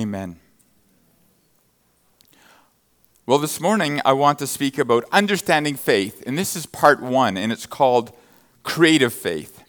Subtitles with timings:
[0.00, 0.38] Amen.
[3.26, 7.36] Well, this morning I want to speak about understanding faith, and this is part one,
[7.36, 8.12] and it's called
[8.62, 9.60] creative faith.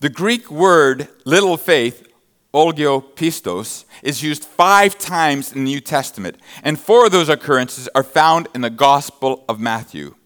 [0.00, 2.04] The Greek word little faith,
[2.52, 8.02] oligopistos, is used five times in the New Testament, and four of those occurrences are
[8.02, 10.16] found in the Gospel of Matthew.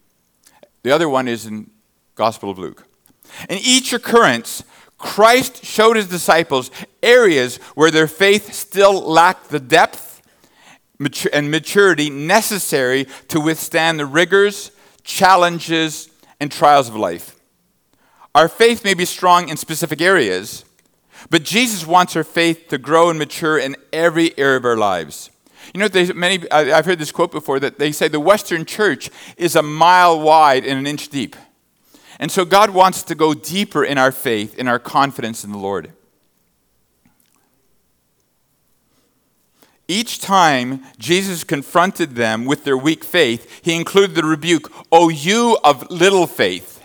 [0.82, 1.70] The other one is in
[2.14, 2.88] Gospel of Luke.
[3.48, 4.62] In each occurrence,
[4.98, 6.70] Christ showed his disciples
[7.02, 10.23] areas where their faith still lacked the depth
[11.32, 14.70] and maturity necessary to withstand the rigors,
[15.04, 16.09] challenges,
[16.41, 17.38] and trials of life.
[18.34, 20.65] Our faith may be strong in specific areas,
[21.30, 25.30] but Jesus wants our faith to grow and mature in every area of our lives.
[25.74, 29.10] You know, there's many, I've heard this quote before that they say the Western church
[29.37, 31.34] is a mile wide and an inch deep.
[32.19, 35.59] And so God wants to go deeper in our faith, in our confidence in the
[35.59, 35.93] Lord.
[39.88, 45.59] Each time Jesus confronted them with their weak faith, he included the rebuke, O you
[45.63, 46.82] of little faith.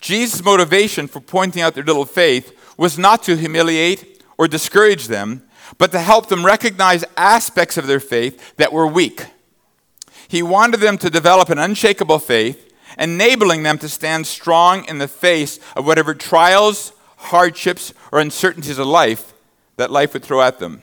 [0.00, 5.42] Jesus' motivation for pointing out their little faith was not to humiliate or discourage them,
[5.78, 9.26] but to help them recognize aspects of their faith that were weak.
[10.28, 12.65] He wanted them to develop an unshakable faith
[12.98, 18.86] enabling them to stand strong in the face of whatever trials, hardships, or uncertainties of
[18.86, 19.34] life
[19.76, 20.82] that life would throw at them.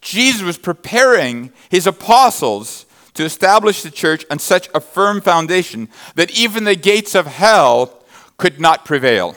[0.00, 2.84] Jesus was preparing his apostles
[3.14, 8.02] to establish the church on such a firm foundation that even the gates of hell
[8.36, 9.36] could not prevail.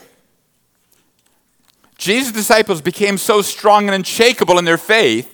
[1.97, 5.34] Jesus' disciples became so strong and unshakable in their faith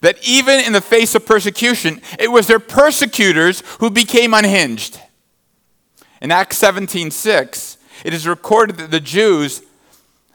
[0.00, 5.00] that even in the face of persecution, it was their persecutors who became unhinged.
[6.20, 9.62] In Acts 17:6, it is recorded that the Jews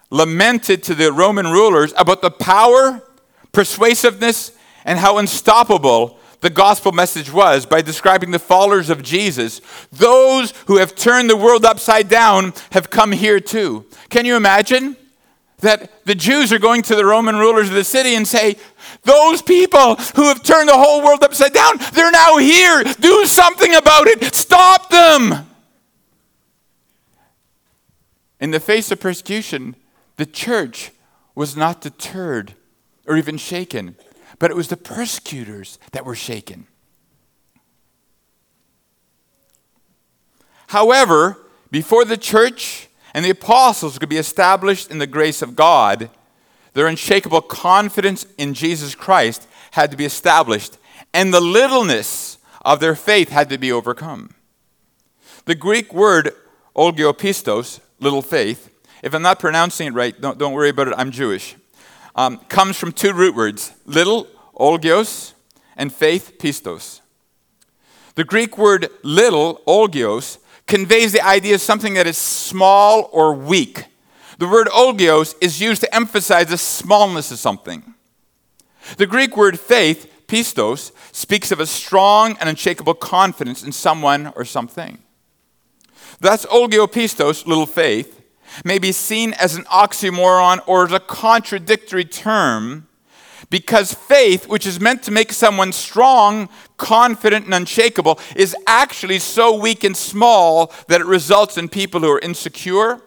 [0.10, 3.02] lamented to the Roman rulers about the power,
[3.52, 4.52] persuasiveness,
[4.86, 9.62] and how unstoppable the gospel message was by describing the followers of Jesus.
[9.92, 13.86] Those who have turned the world upside down have come here too.
[14.10, 14.98] Can you imagine?
[15.60, 18.58] That the Jews are going to the Roman rulers of the city and say,
[19.04, 22.84] Those people who have turned the whole world upside down, they're now here.
[23.00, 24.36] Do something about it.
[24.36, 25.48] Stop them.
[28.44, 29.78] In the face of persecution,
[30.18, 30.92] the church
[31.34, 32.56] was not deterred
[33.08, 33.96] or even shaken,
[34.38, 36.68] but it was the persecutors that were shaken.
[40.68, 41.38] However,
[41.72, 46.10] before the church and the apostles could be established in the grace of God,
[46.74, 50.78] their unshakable confidence in Jesus Christ had to be established,
[51.14, 54.36] and the littleness of their faith had to be overcome.
[55.46, 56.32] The Greek word
[56.76, 58.70] oligopistos little faith,
[59.02, 61.56] if I'm not pronouncing it right, don't, don't worry about it, I'm Jewish,
[62.16, 65.34] um, comes from two root words little, olgios,
[65.76, 67.02] and faith, pistos.
[68.16, 70.38] The Greek word little, olgios,
[70.68, 73.86] conveys the idea of something that is small or weak.
[74.38, 77.94] The word olgios is used to emphasize the smallness of something.
[78.98, 84.46] The Greek word faith, pistos, speaks of a strong and unshakable confidence in someone or
[84.46, 85.03] something.
[86.20, 88.22] Thus, oligopistos, little faith,
[88.64, 92.88] may be seen as an oxymoron or as a contradictory term
[93.50, 99.56] because faith, which is meant to make someone strong, confident, and unshakable, is actually so
[99.56, 103.00] weak and small that it results in people who are insecure,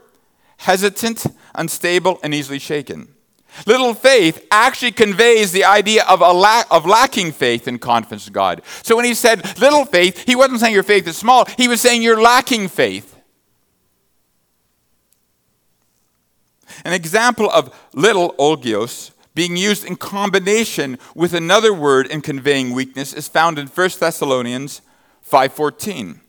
[0.59, 3.16] hesitant, unstable, and easily shaken.
[3.65, 8.33] Little faith actually conveys the idea of, a lack, of lacking faith and confidence in
[8.33, 8.63] God.
[8.83, 11.81] So when he said little faith, he wasn't saying your faith is small, he was
[11.81, 13.15] saying you're lacking faith.
[16.85, 23.13] An example of little olgios being used in combination with another word in conveying weakness
[23.13, 24.83] is found in 1 Thessalonians
[25.23, 26.21] 5:14.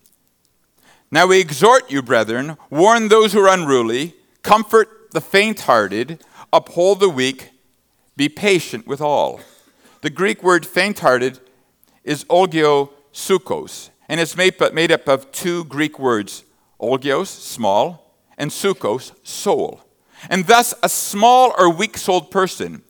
[1.09, 6.21] Now we exhort you, brethren, warn those who are unruly, comfort the faint-hearted,
[6.51, 7.51] uphold the weak,
[8.15, 9.39] be patient with all.
[10.01, 11.39] The Greek word faint-hearted
[12.03, 16.44] is olgiosukos, and it's made, up of two Greek words,
[16.79, 19.81] olgios, small, and sukos, soul.
[20.29, 22.83] And thus, a small or weak souled person.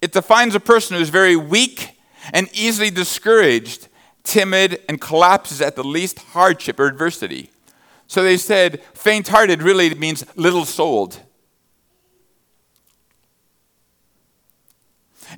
[0.00, 1.98] It defines a person who is very weak
[2.32, 3.88] and easily discouraged,
[4.22, 7.50] timid, and collapses at the least hardship or adversity.
[8.06, 11.20] So they said faint hearted really means little souled.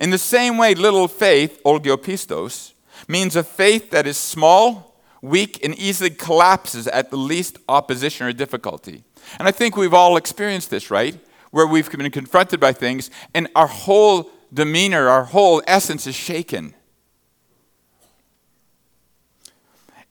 [0.00, 2.72] In the same way, little faith, oligopistos,
[3.08, 8.32] means a faith that is small, weak and easily collapses at the least opposition or
[8.32, 9.04] difficulty.
[9.38, 11.18] And I think we've all experienced this, right?
[11.50, 16.74] Where we've been confronted by things and our whole demeanor, our whole essence is shaken.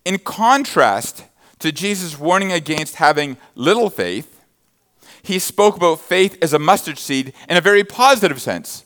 [0.03, 1.25] In contrast
[1.59, 4.41] to Jesus' warning against having little faith,
[5.23, 8.85] he spoke about faith as a mustard seed in a very positive sense.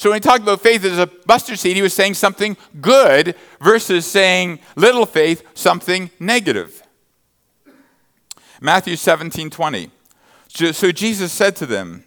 [0.00, 3.34] So when he talked about faith as a mustard seed, he was saying something good
[3.60, 6.82] versus saying little faith, something negative.
[8.62, 9.90] Matthew 17 20.
[10.48, 12.04] So Jesus said to them,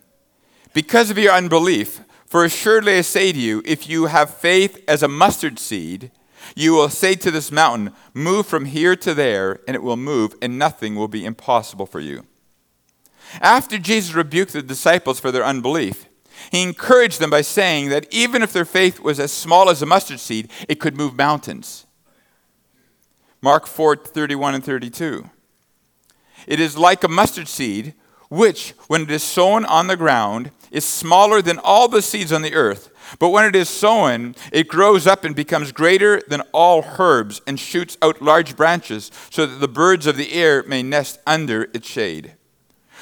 [0.74, 5.04] Because of your unbelief, for assuredly I say to you, if you have faith as
[5.04, 6.10] a mustard seed,
[6.56, 10.34] you will say to this mountain, Move from here to there, and it will move,
[10.42, 12.25] and nothing will be impossible for you.
[13.40, 16.07] After Jesus rebuked the disciples for their unbelief,
[16.51, 19.86] he encouraged them by saying that even if their faith was as small as a
[19.86, 21.86] mustard seed, it could move mountains.
[23.42, 25.30] Mark 4 31 and 32.
[26.48, 27.94] It is like a mustard seed,
[28.30, 32.42] which, when it is sown on the ground, is smaller than all the seeds on
[32.42, 32.90] the earth.
[33.19, 37.60] But when it is sown, it grows up and becomes greater than all herbs and
[37.60, 41.88] shoots out large branches so that the birds of the air may nest under its
[41.88, 42.36] shade.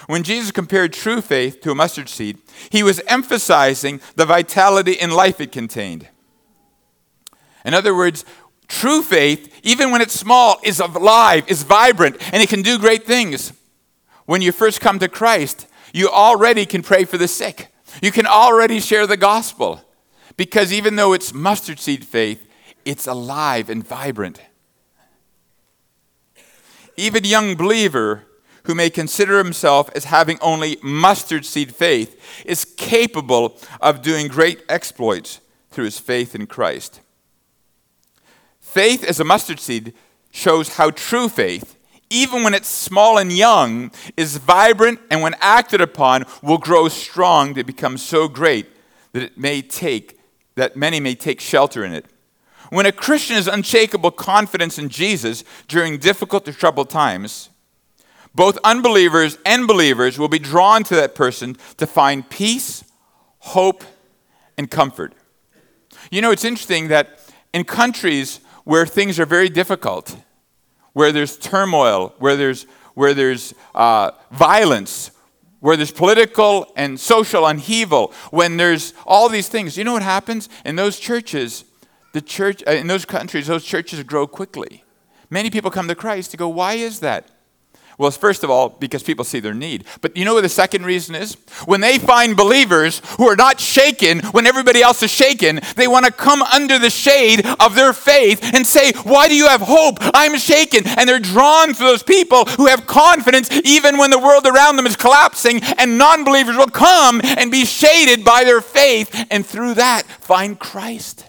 [0.07, 2.37] When Jesus compared true faith to a mustard seed,
[2.69, 6.07] he was emphasizing the vitality and life it contained.
[7.63, 8.25] In other words,
[8.67, 13.05] true faith, even when it's small, is alive, is vibrant, and it can do great
[13.05, 13.53] things.
[14.25, 17.67] When you first come to Christ, you already can pray for the sick.
[18.01, 19.81] You can already share the gospel.
[20.37, 22.47] Because even though it's mustard seed faith,
[22.85, 24.41] it's alive and vibrant.
[26.97, 28.23] Even young believer
[28.63, 34.63] who may consider himself as having only mustard seed faith is capable of doing great
[34.69, 37.01] exploits through his faith in Christ.
[38.59, 39.93] Faith as a mustard seed
[40.31, 41.77] shows how true faith,
[42.09, 47.53] even when it's small and young, is vibrant and when acted upon will grow strong
[47.53, 48.67] to become so great
[49.13, 50.17] that it may take
[50.55, 52.05] that many may take shelter in it.
[52.69, 57.49] When a Christian has unshakable confidence in Jesus during difficult or troubled times,
[58.33, 62.83] both unbelievers and believers will be drawn to that person to find peace,
[63.39, 63.83] hope,
[64.57, 65.13] and comfort.
[66.11, 67.19] You know, it's interesting that
[67.53, 70.15] in countries where things are very difficult,
[70.93, 72.63] where there's turmoil, where there's,
[72.93, 75.11] where there's uh, violence,
[75.59, 80.49] where there's political and social upheaval, when there's all these things, you know what happens?
[80.65, 81.65] In those churches,
[82.13, 84.83] the church, uh, in those countries, those churches grow quickly.
[85.29, 87.29] Many people come to Christ to go, why is that?
[87.97, 89.85] Well, first of all, because people see their need.
[90.01, 91.35] But you know what the second reason is?
[91.65, 96.05] When they find believers who are not shaken when everybody else is shaken, they want
[96.05, 99.97] to come under the shade of their faith and say, Why do you have hope?
[100.13, 100.87] I'm shaken.
[100.87, 104.85] And they're drawn to those people who have confidence even when the world around them
[104.85, 109.75] is collapsing, and non believers will come and be shaded by their faith, and through
[109.75, 111.25] that, find Christ.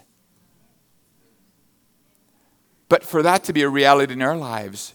[2.89, 4.93] But for that to be a reality in our lives,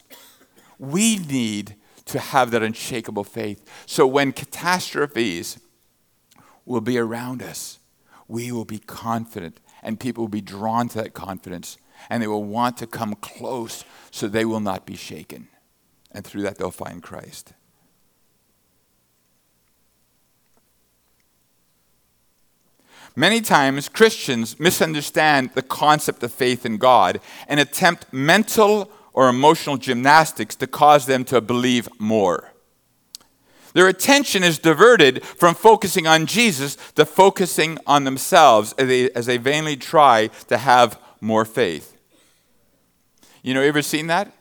[0.80, 1.76] we need
[2.06, 3.64] to have that unshakable faith.
[3.86, 5.60] So when catastrophes
[6.66, 7.80] will be around us,
[8.28, 11.78] we will be confident, and people will be drawn to that confidence,
[12.10, 15.48] and they will want to come close so they will not be shaken.
[16.12, 17.54] And through that, they'll find Christ.
[23.16, 29.78] Many times, Christians misunderstand the concept of faith in God and attempt mental or emotional
[29.78, 32.52] gymnastics to cause them to believe more.
[33.74, 39.26] Their attention is diverted from focusing on Jesus to focusing on themselves as they, as
[39.26, 41.98] they vainly try to have more faith.
[43.42, 44.32] You know, ever seen that?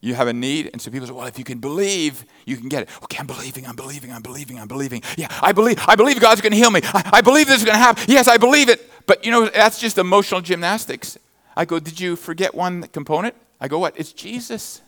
[0.00, 2.70] You have a need, and so people say, Well, if you can believe, you can
[2.70, 2.88] get it.
[3.02, 5.02] Okay, I'm believing, I'm believing, I'm believing, I'm believing.
[5.18, 6.80] Yeah, I believe, I believe God's gonna heal me.
[6.84, 8.04] I, I believe this is gonna happen.
[8.08, 8.90] Yes, I believe it.
[9.06, 11.18] But you know, that's just emotional gymnastics.
[11.54, 13.34] I go, Did you forget one component?
[13.60, 13.98] I go, what?
[13.98, 14.80] It's Jesus.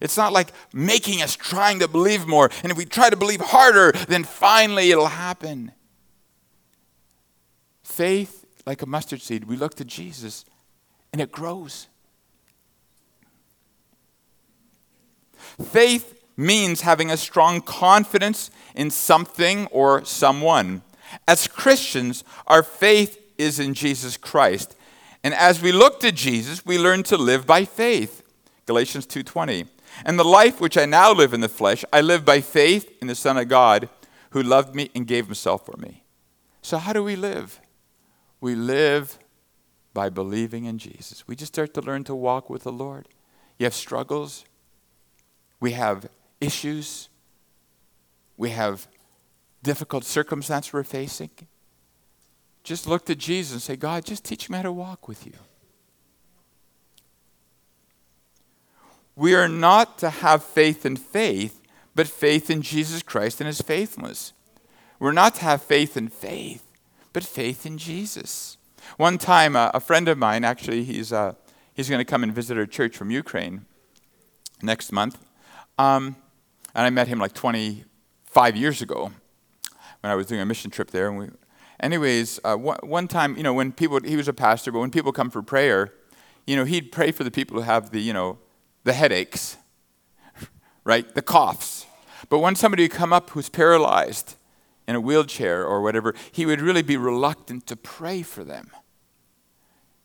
[0.00, 2.50] It's not like making us trying to believe more.
[2.64, 5.70] And if we try to believe harder, then finally it'll happen.
[7.84, 10.44] Faith, like a mustard seed, we look to Jesus
[11.12, 11.86] and it grows.
[15.62, 20.82] Faith means having a strong confidence in something or someone.
[21.28, 24.74] As Christians, our faith is in Jesus Christ.
[25.24, 28.22] And as we look to Jesus, we learn to live by faith.
[28.66, 29.66] Galatians 2:20.
[30.04, 33.08] And the life which I now live in the flesh, I live by faith in
[33.08, 33.88] the Son of God
[34.30, 36.02] who loved me and gave himself for me.
[36.62, 37.60] So how do we live?
[38.40, 39.18] We live
[39.92, 41.28] by believing in Jesus.
[41.28, 43.08] We just start to learn to walk with the Lord.
[43.58, 44.44] You have struggles,
[45.60, 46.08] we have
[46.40, 47.08] issues,
[48.36, 48.88] we have
[49.62, 51.30] difficult circumstances we're facing.
[52.62, 55.32] Just look to Jesus and say, God, just teach me how to walk with you.
[59.16, 61.60] We are not to have faith in faith,
[61.94, 64.32] but faith in Jesus Christ and his faithfulness.
[64.98, 66.64] We're not to have faith in faith,
[67.12, 68.56] but faith in Jesus.
[68.96, 71.34] One time, uh, a friend of mine, actually, he's, uh,
[71.74, 73.66] he's going to come and visit our church from Ukraine
[74.62, 75.18] next month.
[75.78, 76.16] Um,
[76.74, 79.12] and I met him like 25 years ago
[80.00, 81.08] when I was doing a mission trip there.
[81.08, 81.28] And we,
[81.82, 84.90] anyways, uh, one, one time, you know, when people, he was a pastor, but when
[84.90, 85.92] people come for prayer,
[86.46, 88.38] you know, he'd pray for the people who have the, you know,
[88.84, 89.56] the headaches,
[90.84, 91.14] right?
[91.14, 91.86] The coughs.
[92.28, 94.36] But when somebody would come up who's paralyzed
[94.88, 98.70] in a wheelchair or whatever, he would really be reluctant to pray for them.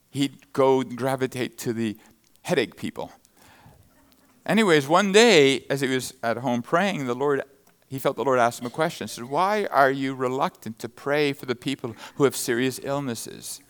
[0.10, 1.98] He'd go gravitate to the
[2.42, 3.12] headache people.
[4.46, 7.44] Anyways, one day, as he was at home praying, the Lord,
[7.88, 9.08] he felt the Lord asked him a question.
[9.08, 13.62] He said, Why are you reluctant to pray for the people who have serious illnesses?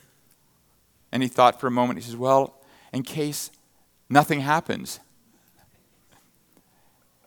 [1.12, 2.60] And he thought for a moment, he says, Well,
[2.92, 3.52] in case
[4.10, 5.00] nothing happens.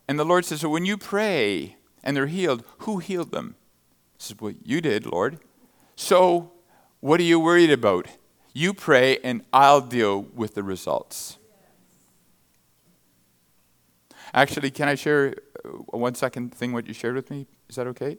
[0.09, 3.55] And the Lord says, So when you pray and they're healed, who healed them?
[4.19, 5.39] He says, Well, you did, Lord.
[5.95, 6.53] So
[7.01, 8.07] what are you worried about?
[8.53, 11.39] You pray and I'll deal with the results.
[14.33, 15.35] Actually, can I share
[15.65, 17.47] uh, one second thing what you shared with me?
[17.69, 18.19] Is that okay?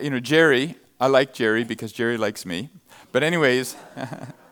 [0.00, 2.70] You know, Jerry, I like Jerry because Jerry likes me.
[3.10, 3.76] But, anyways,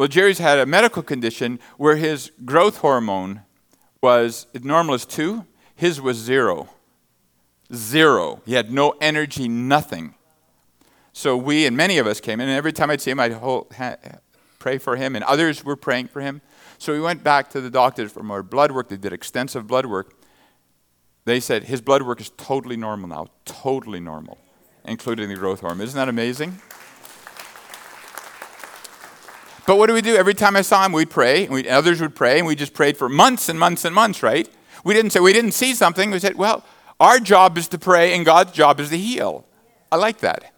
[0.00, 3.42] Well, Jerry's had a medical condition where his growth hormone
[4.02, 5.44] was normal is two,
[5.74, 6.68] his was zero.
[7.74, 8.40] Zero.
[8.46, 10.14] He had no energy, nothing.
[11.12, 13.74] So we and many of us came, and every time I'd see him, I'd hold,
[13.76, 13.96] ha,
[14.58, 16.40] pray for him, and others were praying for him.
[16.80, 18.88] So we went back to the doctors for more blood work.
[18.88, 20.14] They did extensive blood work.
[21.26, 24.38] They said his blood work is totally normal now, totally normal,
[24.86, 25.82] including the growth hormone.
[25.82, 26.58] Isn't that amazing?
[29.66, 30.16] But what do we do?
[30.16, 32.72] Every time I saw him, we'd pray, and we, others would pray, and we just
[32.72, 34.48] prayed for months and months and months, right?
[34.82, 36.10] We didn't say we didn't see something.
[36.10, 36.64] We said, well,
[36.98, 39.44] our job is to pray, and God's job is to heal.
[39.92, 40.50] I like that.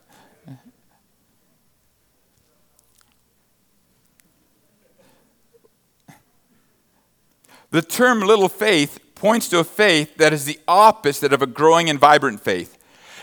[7.73, 11.89] The term little faith points to a faith that is the opposite of a growing
[11.89, 12.77] and vibrant faith.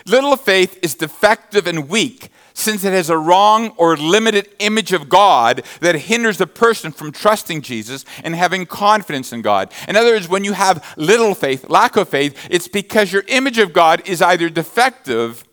[0.06, 5.08] Little faith is defective and weak, since it has a wrong or limited image of
[5.08, 9.72] God that hinders the person from trusting Jesus and having confidence in God.
[9.86, 13.58] In other words, when you have little faith, lack of faith, it's because your image
[13.58, 15.44] of God is either defective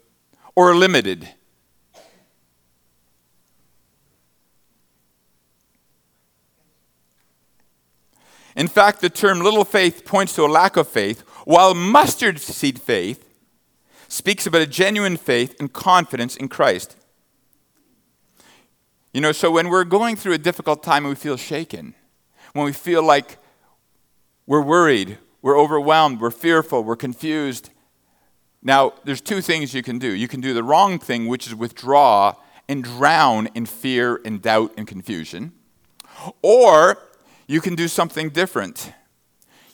[0.56, 1.30] or limited.
[8.58, 12.82] In fact, the term little faith points to a lack of faith, while mustard seed
[12.82, 13.24] faith
[14.08, 16.96] speaks about a genuine faith and confidence in Christ.
[19.14, 21.94] You know, so when we're going through a difficult time and we feel shaken,
[22.54, 23.38] when we feel like
[24.48, 27.70] we're worried, we're overwhelmed, we're fearful, we're confused,
[28.64, 30.10] now there's two things you can do.
[30.10, 32.34] You can do the wrong thing, which is withdraw
[32.68, 35.54] and drown in fear and doubt and confusion,
[36.42, 36.98] or
[37.48, 38.94] you can do something different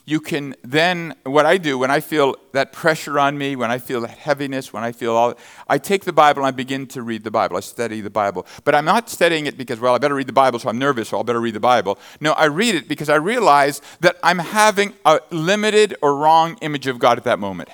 [0.06, 3.78] you can then, what I do when I feel that pressure on me, when I
[3.78, 5.34] feel that heaviness, when I feel all,
[5.66, 7.56] I take the Bible and I begin to read the Bible.
[7.56, 8.46] I study the Bible.
[8.64, 11.08] But I'm not studying it because, well, I better read the Bible, so I'm nervous,
[11.08, 11.98] so I better read the Bible.
[12.20, 16.86] No, I read it because I realize that I'm having a limited or wrong image
[16.86, 17.70] of God at that moment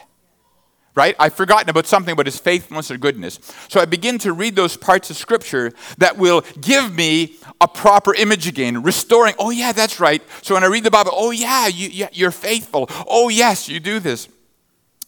[0.95, 1.15] right?
[1.19, 3.39] I've forgotten about something about his faithfulness or goodness.
[3.69, 8.15] So I begin to read those parts of scripture that will give me a proper
[8.15, 10.23] image again, restoring, oh, yeah, that's right.
[10.43, 12.89] So when I read the Bible, oh, yeah, you, you're faithful.
[13.07, 14.29] Oh, yes, you do this.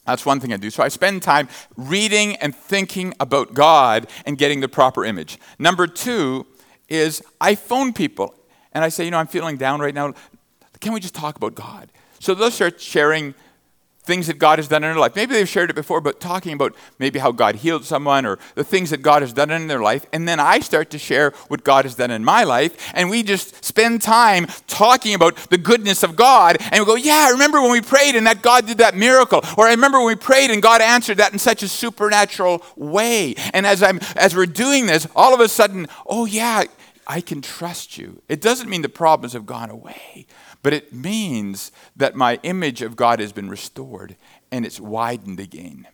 [0.07, 0.71] That's one thing I do.
[0.71, 5.39] So I spend time reading and thinking about God and getting the proper image.
[5.59, 6.47] Number two
[6.89, 8.35] is I phone people
[8.73, 10.15] and I say, you know, I'm feeling down right now.
[10.81, 11.91] Can we just talk about God?
[12.19, 13.35] So they'll start sharing
[14.05, 15.15] things that God has done in their life.
[15.15, 18.65] Maybe they've shared it before, but talking about maybe how God healed someone or the
[18.65, 20.07] things that God has done in their life.
[20.13, 22.93] And then I start to share what God has done in my life.
[22.95, 26.57] And we just spend time talking about the goodness of God.
[26.73, 29.43] And we go, Yeah, I remember when we prayed and that God did that miracle.
[29.57, 33.35] Or I remember when we prayed and God answered that in such a supernatural way.
[33.55, 36.65] And as, I'm, as we're doing this, all of a sudden, oh, yeah,
[37.07, 38.23] I can trust you.
[38.29, 40.27] It doesn't mean the problems have gone away,
[40.63, 44.17] but it means that my image of God has been restored
[44.51, 45.89] and it's widened again.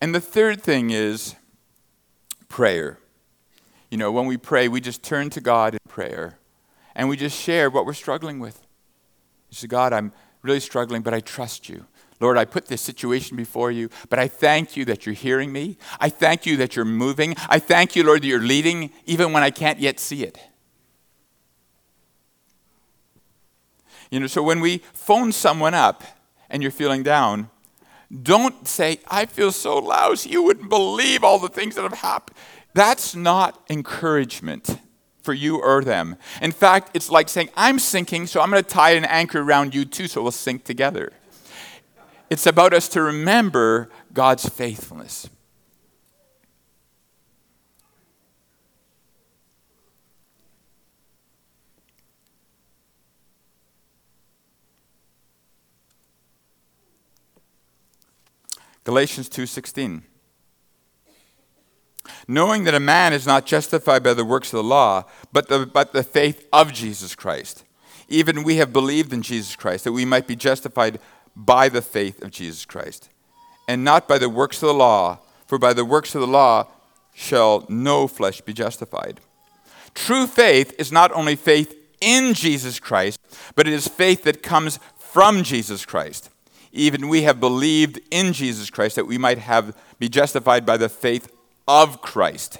[0.00, 1.34] And the third thing is
[2.48, 2.98] prayer.
[3.90, 6.38] you know, when we pray, we just turn to God in prayer
[6.94, 8.60] and we just share what we're struggling with.
[9.50, 11.86] You say, God, I'm really struggling, but I trust you.
[12.20, 15.76] Lord, I put this situation before you, but I thank you that you're hearing me.
[16.00, 17.34] I thank you that you're moving.
[17.48, 20.38] I thank you, Lord, that you're leading even when I can't yet see it.
[24.10, 26.04] You know, so when we phone someone up
[26.48, 27.50] and you're feeling down,
[28.22, 30.30] don't say, I feel so lousy.
[30.30, 32.36] You wouldn't believe all the things that have happened.
[32.74, 34.78] That's not encouragement
[35.22, 36.16] for you or them.
[36.42, 39.74] In fact, it's like saying, I'm sinking, so I'm going to tie an anchor around
[39.74, 41.12] you too, so we'll sink together.
[42.30, 45.28] It's about us to remember God's faithfulness.
[58.84, 60.02] Galatians 2:16
[62.28, 65.66] Knowing that a man is not justified by the works of the law, but the,
[65.66, 67.64] but the faith of Jesus Christ.
[68.08, 71.00] Even we have believed in Jesus Christ, that we might be justified
[71.34, 73.08] by the faith of Jesus Christ,
[73.66, 76.66] and not by the works of the law, for by the works of the law
[77.14, 79.20] shall no flesh be justified.
[79.94, 83.18] True faith is not only faith in Jesus Christ,
[83.54, 86.28] but it is faith that comes from Jesus Christ.
[86.76, 90.88] Even we have believed in Jesus Christ that we might have be justified by the
[90.88, 91.32] faith
[91.68, 92.58] of Christ.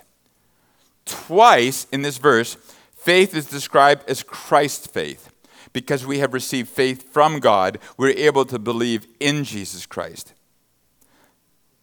[1.05, 2.55] Twice in this verse,
[2.97, 5.31] faith is described as Christ's faith
[5.73, 10.33] because we have received faith from God, we're able to believe in Jesus Christ.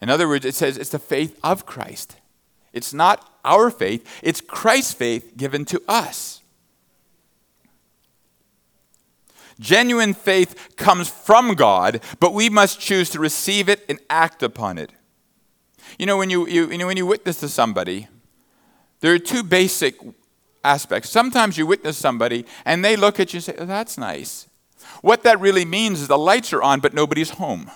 [0.02, 2.16] In other words, it says it's the faith of Christ.
[2.72, 6.41] It's not our faith, it's Christ's faith given to us.
[9.62, 14.80] Genuine faith comes from God, but we must choose to receive it and act upon
[14.80, 14.92] it.
[16.00, 18.08] You know, when you, you, you know, when you witness to somebody,
[19.02, 19.96] there are two basic
[20.64, 21.12] aspects.
[21.12, 24.48] Sometimes you witness somebody and they look at you and say, oh, That's nice.
[25.02, 27.70] What that really means is the lights are on, but nobody's home.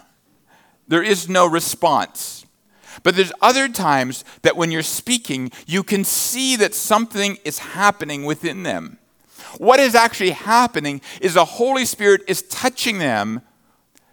[0.87, 2.47] There is no response.
[3.03, 8.25] But there's other times that when you're speaking, you can see that something is happening
[8.25, 8.97] within them.
[9.57, 13.41] What is actually happening is the Holy Spirit is touching them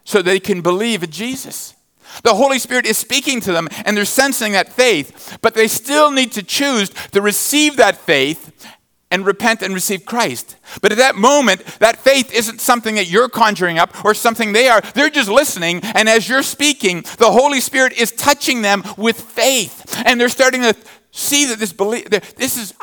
[0.03, 1.75] so they can believe in Jesus.
[2.21, 6.11] The Holy Spirit is speaking to them and they're sensing that faith, but they still
[6.11, 8.67] need to choose to receive that faith
[9.09, 10.55] and repent and receive Christ.
[10.81, 14.67] But at that moment, that faith isn't something that you're conjuring up or something they
[14.67, 14.81] are.
[14.81, 20.01] They're just listening, and as you're speaking, the Holy Spirit is touching them with faith.
[20.03, 20.75] And they're starting to
[21.11, 22.73] see that this, belie- this, is,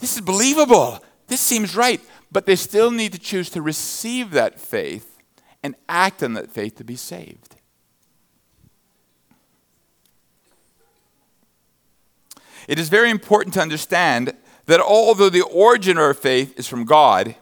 [0.00, 0.98] this is believable.
[1.26, 2.00] This seems right.
[2.30, 5.18] But they still need to choose to receive that faith
[5.62, 7.56] and act on that faith to be saved.
[12.68, 14.32] It is very important to understand
[14.66, 17.36] that although the origin of our faith is from God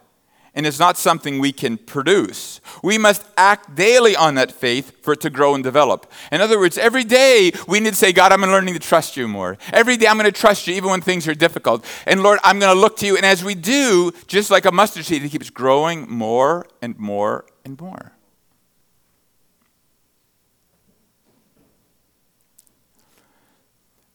[0.54, 5.14] and is not something we can produce, we must act daily on that faith for
[5.14, 6.10] it to grow and develop.
[6.30, 9.26] In other words, every day we need to say, God, I'm learning to trust you
[9.26, 9.58] more.
[9.72, 11.84] Every day I'm going to trust you even when things are difficult.
[12.06, 13.16] And Lord, I'm going to look to you.
[13.16, 17.46] And as we do, just like a mustard seed, it keeps growing more and more
[17.64, 18.12] and more.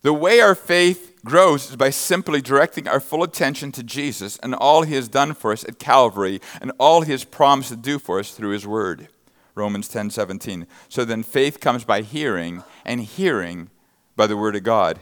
[0.02, 4.56] The way our faith grows is by simply directing our full attention to Jesus and
[4.56, 8.00] all he has done for us at Calvary and all he has promised to do
[8.00, 9.10] for us through his word.
[9.56, 10.66] Romans 10 17.
[10.88, 13.70] So then faith comes by hearing, and hearing
[14.16, 15.00] by the word of God.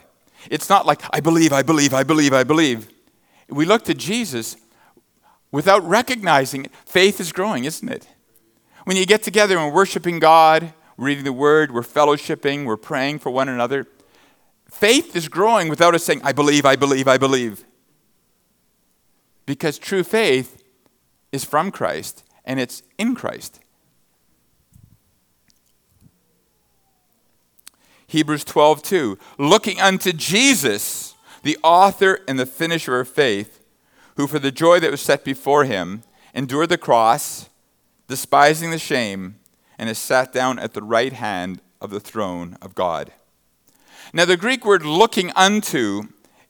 [0.49, 2.89] It's not like, I believe, I believe, I believe, I believe.
[3.49, 4.57] We look to Jesus
[5.51, 6.71] without recognizing it.
[6.85, 8.07] Faith is growing, isn't it?
[8.85, 13.19] When you get together and we're worshiping God, reading the word, we're fellowshipping, we're praying
[13.19, 13.87] for one another
[14.69, 17.63] Faith is growing without us saying, I believe, I believe, I believe.
[19.45, 20.63] Because true faith
[21.31, 23.59] is from Christ and it's in Christ.
[28.07, 29.17] Hebrews 12, 2.
[29.37, 33.63] Looking unto Jesus, the author and the finisher of faith,
[34.15, 36.03] who for the joy that was set before him
[36.33, 37.49] endured the cross,
[38.07, 39.35] despising the shame,
[39.77, 43.11] and is sat down at the right hand of the throne of God.
[44.13, 46.03] Now, the Greek word looking unto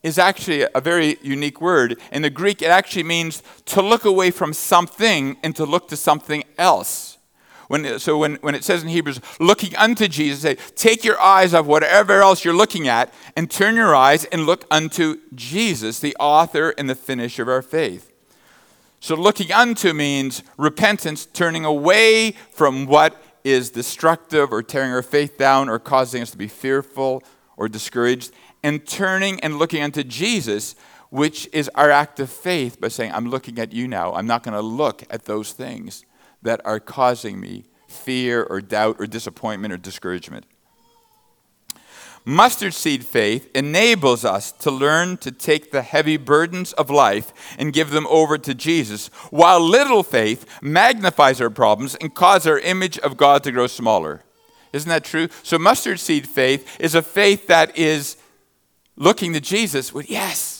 [0.04, 2.00] is actually a very unique word.
[2.12, 5.98] In the Greek, it actually means to look away from something and to look to
[5.98, 7.18] something else.
[7.68, 11.54] When, so when, when it says in Hebrews, looking unto Jesus, say, take your eyes
[11.54, 16.16] off whatever else you're looking at and turn your eyes and look unto Jesus, the
[16.18, 18.14] author and the finisher of our faith.
[19.02, 25.38] So looking unto means repentance, turning away from what is destructive or tearing our faith
[25.38, 27.22] down or causing us to be fearful
[27.58, 28.32] or discouraged,
[28.64, 30.76] and turning and looking unto Jesus,
[31.10, 34.14] which is our act of faith by saying, I'm looking at you now.
[34.14, 36.06] I'm not going to look at those things
[36.42, 40.46] that are causing me fear or doubt or disappointment or discouragement.
[42.26, 47.72] Mustard seed faith enables us to learn to take the heavy burdens of life and
[47.72, 53.00] give them over to Jesus, while little faith magnifies our problems and causes our image
[53.00, 54.24] of God to grow smaller.
[54.74, 55.30] Isn't that true?
[55.44, 58.18] So, mustard seed faith is a faith that is
[58.96, 60.58] looking to Jesus with, yes,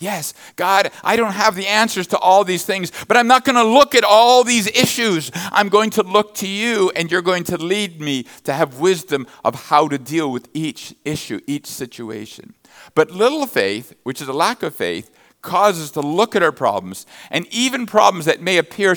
[0.00, 3.56] Yes, God, I don't have the answers to all these things, but I'm not going
[3.56, 5.30] to look at all these issues.
[5.34, 9.26] I'm going to look to you, and you're going to lead me to have wisdom
[9.44, 12.54] of how to deal with each issue, each situation.
[12.94, 15.10] But little faith, which is a lack of faith,
[15.42, 18.96] causes us to look at our problems, and even problems that may appear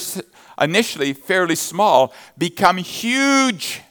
[0.62, 3.82] initially fairly small become huge.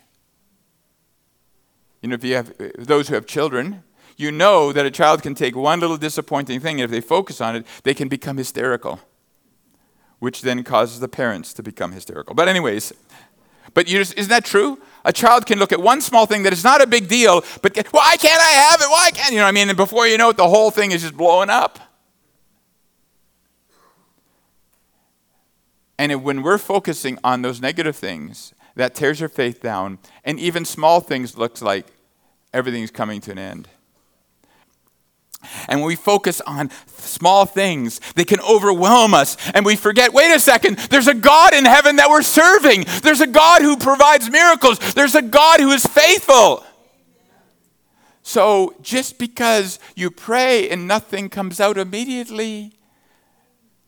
[2.02, 3.84] You know, if you have those who have children,
[4.16, 7.40] you know that a child can take one little disappointing thing, and if they focus
[7.40, 9.00] on it, they can become hysterical,
[10.18, 12.34] which then causes the parents to become hysterical.
[12.34, 12.92] But, anyways,
[13.72, 14.80] but just, isn't that true?
[15.04, 17.76] A child can look at one small thing that is not a big deal, but
[17.92, 18.88] why can't I have it?
[18.88, 19.46] Why can't you know?
[19.46, 21.78] I mean, and before you know it, the whole thing is just blowing up.
[25.98, 30.64] And when we're focusing on those negative things, that tears your faith down, and even
[30.64, 31.86] small things looks like
[32.52, 33.68] everything's coming to an end.
[35.68, 39.36] And when we focus on small things, they can overwhelm us.
[39.54, 42.84] And we forget wait a second, there's a God in heaven that we're serving.
[43.02, 44.78] There's a God who provides miracles.
[44.94, 46.64] There's a God who is faithful.
[48.22, 52.72] So just because you pray and nothing comes out immediately,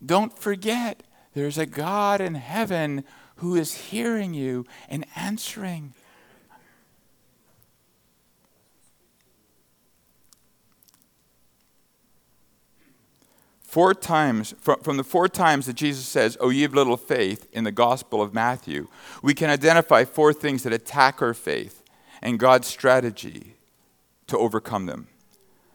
[0.04, 3.04] don't forget there's a God in heaven
[3.44, 5.92] who is hearing you and answering.
[13.61, 17.64] Four times, from, the four times that Jesus says, Oh, ye have little faith, in
[17.64, 18.88] the Gospel of Matthew,
[19.22, 21.83] we can identify four things that attack our faith
[22.22, 23.57] and God's strategy
[24.28, 25.09] to overcome them.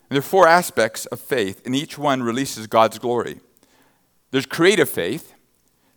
[0.10, 3.42] And there are four aspects of faith, and each one releases God's glory.
[4.32, 5.36] There's creative faith.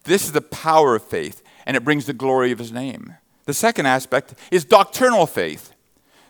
[0.05, 3.17] This is the power of faith, and it brings the glory of his name.
[3.45, 5.73] The second aspect is doctrinal faith.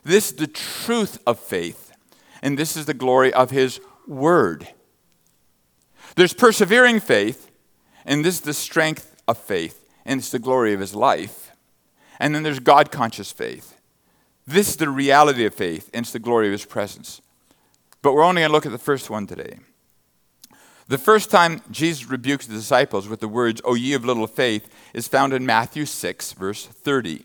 [0.04, 1.92] This is the truth of faith,
[2.42, 4.68] and this is the glory of his word.
[6.16, 7.50] There's persevering faith,
[8.04, 11.52] and this is the strength of faith, and it's the glory of his life.
[12.18, 13.76] And then there's God conscious faith.
[14.46, 17.20] This is the reality of faith, and it's the glory of his presence.
[18.02, 19.60] But we're only going to look at the first one today.
[20.88, 24.68] The first time Jesus rebukes the disciples with the words, O ye of little faith,
[24.92, 27.24] is found in Matthew 6, verse 30.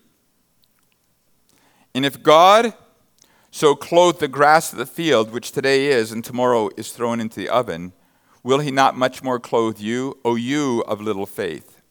[1.94, 2.74] And if God
[3.50, 7.40] so clothed the grass of the field, which today is and tomorrow is thrown into
[7.40, 7.94] the oven,
[8.48, 11.82] Will he not much more clothe you, O you of little faith?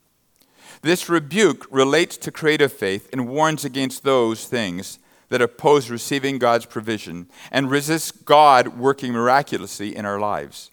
[0.81, 4.99] This rebuke relates to creative faith and warns against those things
[5.29, 10.71] that oppose receiving God's provision and resist God working miraculously in our lives.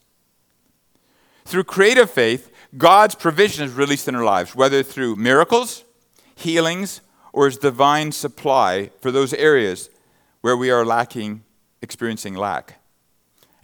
[1.45, 5.83] Through creative faith, God's provision is released in our lives, whether through miracles,
[6.35, 7.01] healings,
[7.31, 9.89] or his divine supply for those areas
[10.41, 11.43] where we are lacking,
[11.81, 12.79] experiencing lack.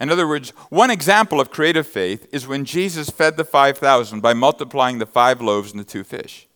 [0.00, 4.32] In other words, one example of creative faith is when Jesus fed the 5,000 by
[4.32, 6.48] multiplying the five loaves and the two fish.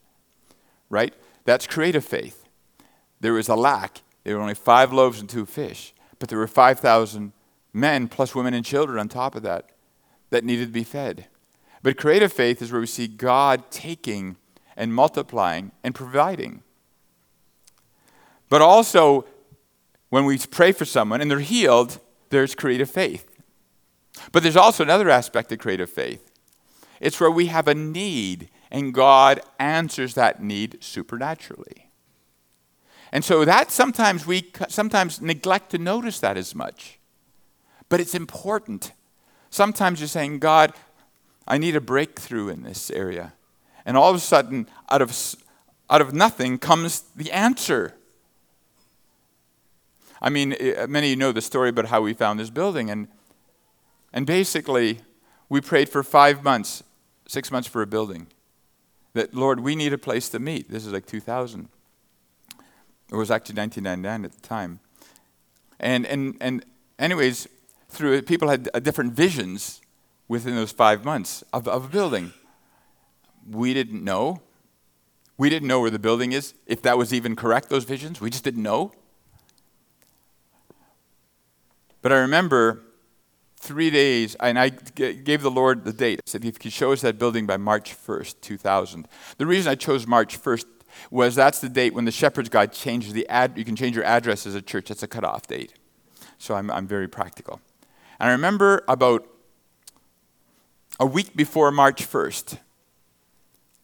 [0.89, 1.15] Right?
[1.45, 2.47] That's creative faith.
[3.21, 4.01] There was a lack.
[4.23, 7.33] There were only five loaves and two fish, but there were 5,000
[7.73, 9.71] men plus women and children on top of that
[10.35, 11.27] that needed to be fed.
[11.83, 14.37] But creative faith is where we see God taking
[14.77, 16.63] and multiplying and providing.
[18.49, 19.27] But also,
[20.11, 23.29] when we pray for someone and they're healed, there's creative faith.
[24.33, 26.31] But there's also another aspect of creative faith
[27.01, 31.91] it's where we have a need and God answers that need supernaturally.
[33.13, 36.99] And so that sometimes we sometimes neglect to notice that as much.
[37.89, 38.93] But it's important.
[39.55, 40.73] Sometimes you're saying, God,
[41.47, 43.35] I need a breakthrough in this area.
[43.87, 45.17] And all of a sudden, out of,
[45.89, 47.95] out of nothing comes the answer.
[50.21, 52.91] I mean, eh, many of you know the story about how we found this building.
[52.91, 53.07] And
[54.13, 55.03] and basically,
[55.49, 56.83] we prayed for five months,
[57.29, 58.27] six months for a building.
[59.13, 60.69] That, Lord, we need a place to meet.
[60.69, 61.69] This is like 2000.
[63.13, 64.81] It was actually 1999 at the time.
[65.79, 66.65] And, and, and
[66.99, 67.47] anyways,
[67.95, 69.81] through it, people had uh, different visions
[70.29, 72.33] within those five months of, of a building.
[73.49, 74.43] We didn't know.
[75.37, 78.21] We didn't know where the building is, if that was even correct, those visions.
[78.21, 78.93] We just didn't know.
[82.03, 82.83] But I remember
[83.57, 86.21] three days, and I gave the Lord the date.
[86.21, 89.09] I said, if He show us that building by March 1st, 2000.
[89.39, 90.67] The reason I chose March 1st
[91.11, 93.57] was that's the date when the Shepherd's Guide changes the ad.
[93.57, 94.89] You can change your address as a church.
[94.89, 95.73] That's a cutoff date.
[96.39, 97.61] So I'm, I'm very practical.
[98.21, 99.27] And I remember about
[101.01, 102.59] a week before March 1st,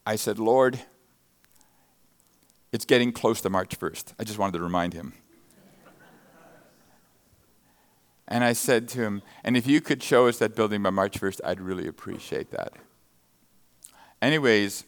[0.07, 0.81] I said, Lord,
[2.73, 4.15] it's getting close to March 1st.
[4.19, 5.15] I just wanted to remind him.
[8.29, 11.21] And I said to him, and if you could show us that building by March
[11.21, 12.75] 1st, I'd really appreciate that.
[14.23, 14.85] Anyways,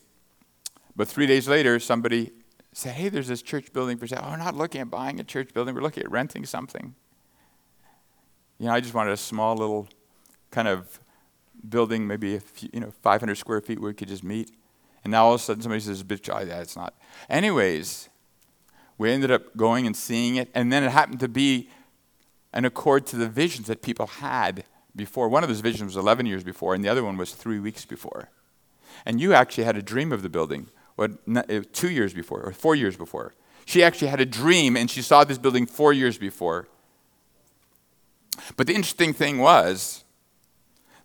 [0.94, 2.31] but three days later, somebody
[2.72, 4.20] said, hey, there's this church building for sale.
[4.22, 6.94] Oh, we're not looking at buying a church building, we're looking at renting something.
[8.62, 9.88] You know, I just wanted a small little
[10.53, 11.01] kind of
[11.68, 14.53] building, maybe a few, you know, 500 square feet where we could just meet.
[15.03, 16.94] And now all of a sudden somebody says, bitch, oh, it's not.
[17.29, 18.09] Anyways,
[18.98, 20.48] we ended up going and seeing it.
[20.55, 21.70] And then it happened to be
[22.53, 24.62] an accord to the visions that people had
[24.94, 25.29] before.
[25.29, 27.85] One of those visions was 11 years before, and the other one was three weeks
[27.85, 28.31] before.
[29.05, 31.09] And you actually had a dream of the building uh,
[31.72, 33.35] two years before, or four years before.
[33.64, 36.68] She actually had a dream, and she saw this building four years before.
[38.57, 40.05] But the interesting thing was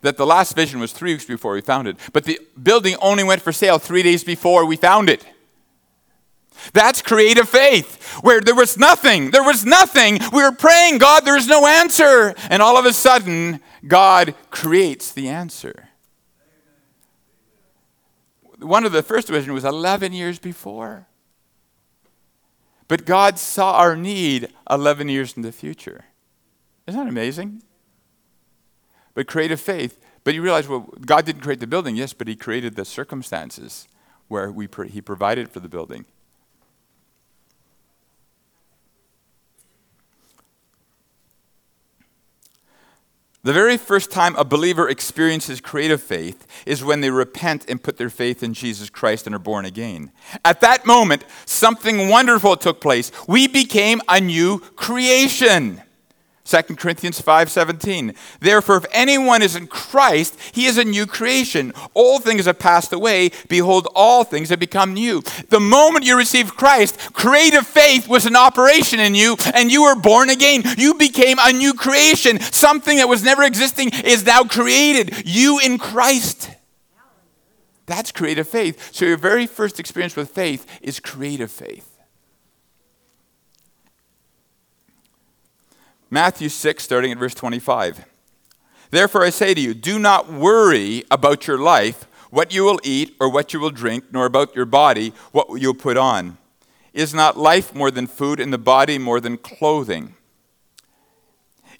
[0.00, 3.24] that the last vision was three weeks before we found it, but the building only
[3.24, 5.24] went for sale three days before we found it.
[6.72, 9.30] That's creative faith, where there was nothing.
[9.30, 10.18] There was nothing.
[10.32, 12.34] We were praying, God, there is no answer.
[12.50, 15.88] And all of a sudden, God creates the answer.
[18.58, 21.06] One of the first vision was 11 years before.
[22.88, 26.06] But God saw our need 11 years in the future.
[26.88, 27.62] Isn't that amazing?
[29.12, 32.34] But creative faith, but you realize, well, God didn't create the building, yes, but He
[32.34, 33.86] created the circumstances
[34.28, 36.06] where we, He provided for the building.
[43.42, 47.98] The very first time a believer experiences creative faith is when they repent and put
[47.98, 50.10] their faith in Jesus Christ and are born again.
[50.42, 53.12] At that moment, something wonderful took place.
[53.26, 55.82] We became a new creation.
[56.48, 58.14] 2 Corinthians 5:17.
[58.40, 61.74] Therefore if anyone is in Christ, he is a new creation.
[61.92, 65.22] All things have passed away, behold all things have become new.
[65.50, 69.94] The moment you received Christ, creative faith was an operation in you and you were
[69.94, 70.62] born again.
[70.78, 72.40] You became a new creation.
[72.40, 75.26] Something that was never existing is now created.
[75.26, 76.50] You in Christ.
[77.84, 78.94] That's creative faith.
[78.94, 81.97] So your very first experience with faith is creative faith.
[86.10, 88.04] Matthew 6, starting at verse 25.
[88.90, 93.14] Therefore I say to you, do not worry about your life, what you will eat
[93.20, 96.38] or what you will drink, nor about your body, what you'll put on.
[96.94, 100.14] Is not life more than food, and the body more than clothing?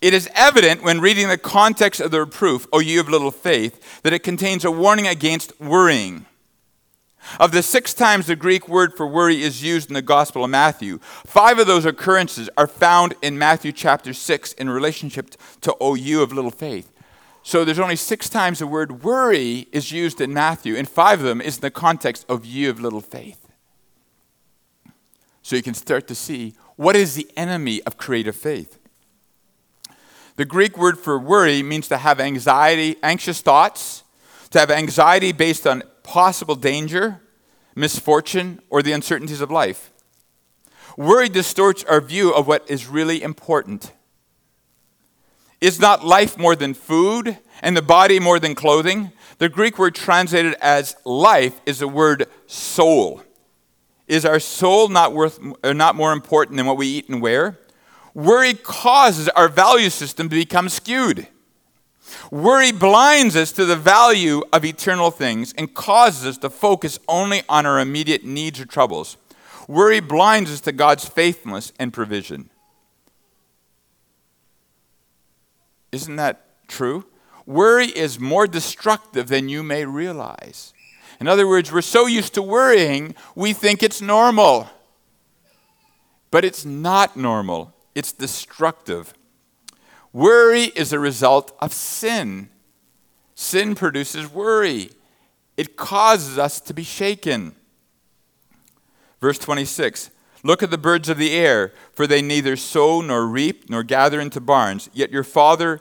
[0.00, 4.02] It is evident when reading the context of the reproof, O you of little faith,
[4.02, 6.26] that it contains a warning against worrying.
[7.38, 10.50] Of the six times the Greek word for worry is used in the Gospel of
[10.50, 15.94] Matthew, five of those occurrences are found in Matthew chapter 6 in relationship to O
[15.94, 16.90] you of little faith.
[17.42, 21.26] So there's only six times the word worry is used in Matthew, and five of
[21.26, 23.48] them is in the context of you of little faith.
[25.42, 28.78] So you can start to see what is the enemy of creative faith.
[30.36, 34.04] The Greek word for worry means to have anxiety, anxious thoughts,
[34.50, 37.20] to have anxiety based on possible danger,
[37.74, 39.92] misfortune, or the uncertainties of life.
[40.96, 43.92] Worry distorts our view of what is really important.
[45.60, 49.12] Is not life more than food and the body more than clothing?
[49.36, 53.22] The Greek word translated as life is the word soul.
[54.06, 57.58] Is our soul not, worth, or not more important than what we eat and wear?
[58.14, 61.28] Worry causes our value system to become skewed.
[62.30, 67.42] Worry blinds us to the value of eternal things and causes us to focus only
[67.48, 69.16] on our immediate needs or troubles.
[69.66, 72.50] Worry blinds us to God's faithfulness and provision.
[75.90, 77.06] Isn't that true?
[77.46, 80.74] Worry is more destructive than you may realize.
[81.20, 84.68] In other words, we're so used to worrying, we think it's normal.
[86.30, 89.14] But it's not normal, it's destructive.
[90.12, 92.48] Worry is a result of sin.
[93.34, 94.90] Sin produces worry,
[95.56, 97.54] it causes us to be shaken.
[99.20, 100.10] Verse 26
[100.44, 104.20] Look at the birds of the air, for they neither sow nor reap nor gather
[104.20, 105.80] into barns, yet your Father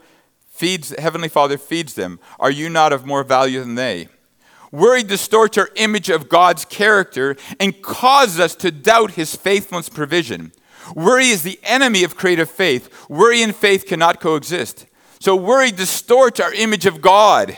[0.49, 2.19] feeds, Heavenly Father feeds them.
[2.39, 4.09] Are you not of more value than they?
[4.71, 10.51] Worry distorts our image of God's character and causes us to doubt His faithfulness provision.
[10.95, 13.09] Worry is the enemy of creative faith.
[13.09, 14.85] Worry and faith cannot coexist.
[15.19, 17.57] So worry distorts our image of God.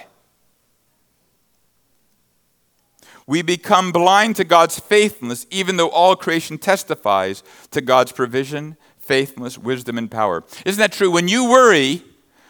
[3.28, 9.58] We become blind to God's faithfulness, even though all creation testifies to God's provision, faithfulness,
[9.58, 10.44] wisdom, and power.
[10.66, 11.12] Isn't that true?
[11.12, 12.04] When you worry,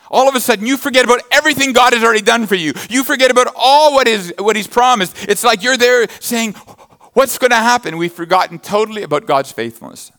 [0.10, 2.72] all of a sudden you forget about everything God has already done for you.
[2.90, 5.28] You forget about all what, is, what He's promised.
[5.28, 6.56] It's like you're there saying,
[7.14, 7.98] What's going to happen?
[7.98, 10.12] We've forgotten totally about God's faithfulness.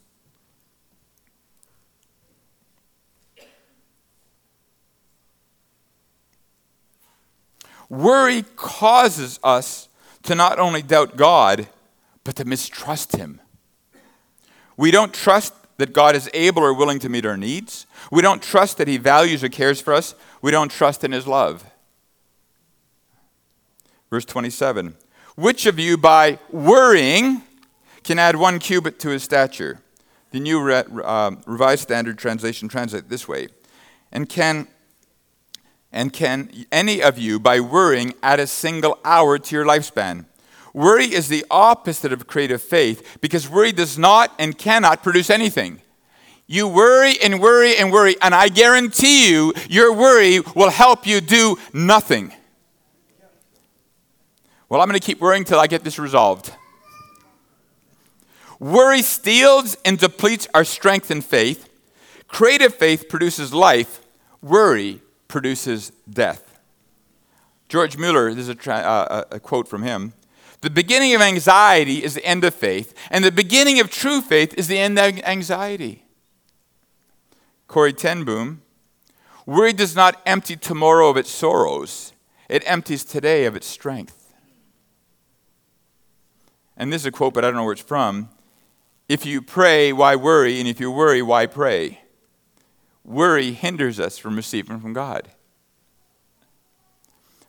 [7.90, 9.88] Worry causes us
[10.22, 11.68] to not only doubt God,
[12.24, 13.40] but to mistrust Him.
[14.76, 17.87] We don't trust that God is able or willing to meet our needs.
[18.11, 20.14] We don't trust that He values or cares for us.
[20.40, 21.64] We don't trust in His love.
[24.11, 24.96] Verse 27
[25.37, 27.42] Which of you, by worrying,
[28.03, 29.81] can add one cubit to his stature?
[30.33, 33.48] The New Re- uh, Revised Standard Translation translates this way
[34.12, 34.68] And can
[35.92, 40.26] and can any of you, by worrying, add a single hour to your lifespan?
[40.72, 45.81] Worry is the opposite of creative faith because worry does not and cannot produce anything.
[46.46, 51.20] You worry and worry and worry, and I guarantee you, your worry will help you
[51.20, 52.33] do nothing.
[54.68, 56.53] Well, I'm going to keep worrying till I get this resolved.
[58.61, 61.68] Worry steals and depletes our strength and faith.
[62.29, 64.00] Creative faith produces life.
[64.42, 66.58] Worry produces death.
[67.68, 70.12] George Mueller, this is a, tra- uh, a quote from him.
[70.60, 74.52] The beginning of anxiety is the end of faith, and the beginning of true faith
[74.58, 76.04] is the end of anxiety.
[77.66, 78.60] Corrie ten Boom,
[79.46, 82.12] worry does not empty tomorrow of its sorrows,
[82.48, 84.34] it empties today of its strength.
[86.76, 88.28] And this is a quote, but I don't know where it's from.
[89.08, 90.58] If you pray, why worry?
[90.58, 92.00] And if you worry, why pray?
[93.04, 95.30] Worry hinders us from receiving from God.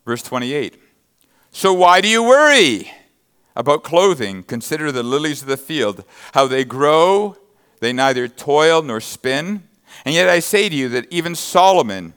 [0.06, 0.82] Verse 28.
[1.52, 2.92] So why do you worry
[3.56, 4.44] about clothing?
[4.44, 7.36] Consider the lilies of the field, how they grow,
[7.80, 9.64] they neither toil nor spin.
[10.06, 12.14] And yet I say to you that even Solomon,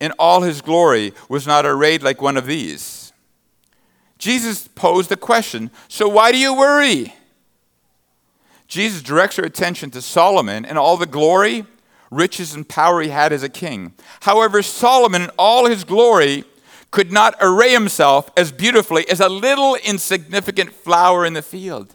[0.00, 3.12] in all his glory, was not arrayed like one of these.
[4.18, 7.14] Jesus posed a question So why do you worry?
[8.66, 11.66] Jesus directs our attention to Solomon and all the glory
[12.10, 13.94] riches and power he had as a king.
[14.20, 16.44] However, Solomon, in all his glory,
[16.90, 21.94] could not array himself as beautifully as a little insignificant flower in the field.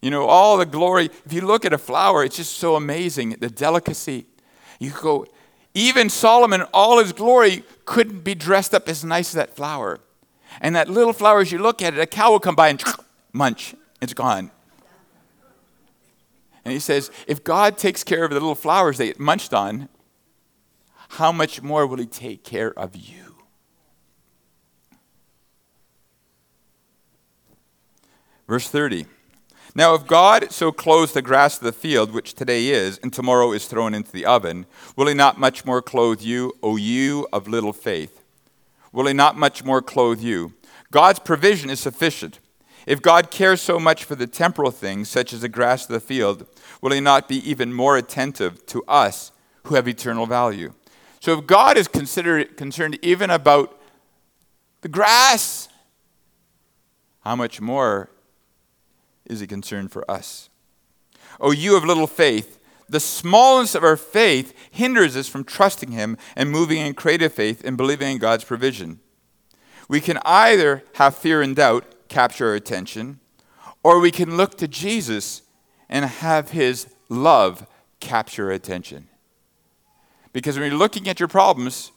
[0.00, 3.36] You know, all the glory, if you look at a flower, it's just so amazing,
[3.40, 4.26] the delicacy.
[4.78, 5.26] You go,
[5.72, 10.00] even Solomon, all his glory, couldn't be dressed up as nice as that flower.
[10.60, 12.82] And that little flower, as you look at it, a cow will come by and
[13.32, 14.50] munch, it's gone.
[16.64, 19.88] And he says, if God takes care of the little flowers they munched on,
[21.10, 23.36] how much more will he take care of you?
[28.48, 29.06] Verse 30.
[29.76, 33.52] Now, if God so clothes the grass of the field, which today is, and tomorrow
[33.52, 37.48] is thrown into the oven, will he not much more clothe you, O you of
[37.48, 38.22] little faith?
[38.92, 40.54] Will he not much more clothe you?
[40.92, 42.38] God's provision is sufficient.
[42.86, 46.00] If God cares so much for the temporal things, such as the grass of the
[46.00, 46.46] field,
[46.80, 49.32] will he not be even more attentive to us
[49.64, 50.74] who have eternal value?
[51.20, 53.80] So if God is concerned even about
[54.82, 55.68] the grass,
[57.20, 58.10] how much more
[59.24, 60.50] is he concerned for us?
[61.40, 66.18] Oh, you of little faith, the smallness of our faith hinders us from trusting him
[66.36, 69.00] and moving in creative faith and believing in God's provision.
[69.88, 73.18] We can either have fear and doubt capture our attention,
[73.82, 75.42] or we can look to Jesus
[75.88, 77.66] and have his love
[77.98, 79.08] capture attention.
[80.32, 81.90] Because when you're looking at your problems,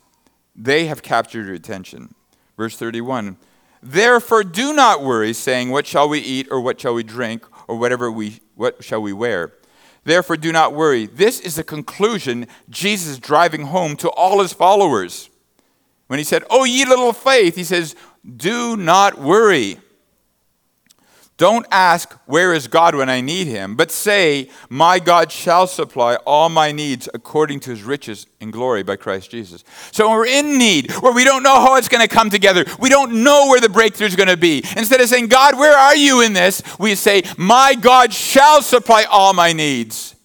[0.55, 2.15] they have captured your attention.
[2.57, 3.37] Verse 31
[3.83, 7.77] Therefore, do not worry, saying, What shall we eat, or what shall we drink, or
[7.77, 9.53] whatever we, what shall we wear?
[10.03, 11.05] Therefore, do not worry.
[11.05, 15.29] This is the conclusion Jesus is driving home to all his followers.
[16.07, 17.95] When he said, Oh, ye little faith, he says,
[18.25, 19.77] Do not worry.
[21.37, 23.75] Don't ask, Where is God when I need him?
[23.75, 28.83] but say, My God shall supply all my needs according to his riches in glory
[28.83, 29.63] by Christ Jesus.
[29.91, 32.65] So when we're in need, where we don't know how it's going to come together,
[32.79, 35.77] we don't know where the breakthrough is going to be, instead of saying, God, where
[35.77, 36.61] are you in this?
[36.79, 40.16] We say, My God shall supply all my needs.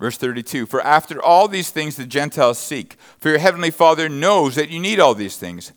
[0.00, 4.56] Verse 32 For after all these things the Gentiles seek, for your heavenly Father knows
[4.56, 5.72] that you need all these things.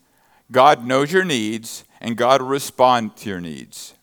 [0.52, 3.94] God knows your needs, and God will respond to your needs.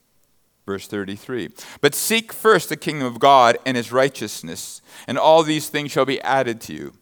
[0.66, 1.50] Verse 33.
[1.80, 6.04] But seek first the kingdom of God and his righteousness, and all these things shall
[6.04, 6.92] be added to you.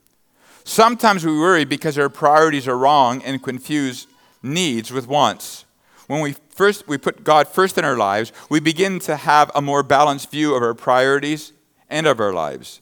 [0.64, 4.07] Sometimes we worry because our priorities are wrong and confuse
[4.43, 5.64] needs with wants.
[6.07, 9.62] When we first we put God first in our lives, we begin to have a
[9.62, 11.53] more balanced view of our priorities
[11.89, 12.81] and of our lives.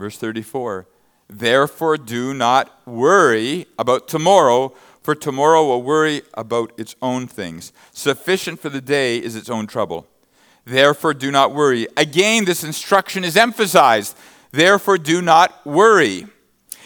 [0.00, 0.86] Verse 34
[1.28, 4.72] Therefore, do not worry about tomorrow,
[5.02, 7.70] for tomorrow will worry about its own things.
[7.92, 10.06] Sufficient for the day is its own trouble.
[10.64, 11.86] Therefore, do not worry.
[11.98, 14.16] Again, this instruction is emphasized.
[14.52, 16.26] Therefore, do not worry.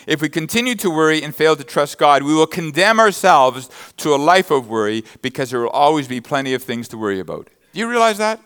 [0.08, 4.12] If we continue to worry and fail to trust God, we will condemn ourselves to
[4.12, 7.48] a life of worry because there will always be plenty of things to worry about.
[7.72, 8.40] Do you realize that?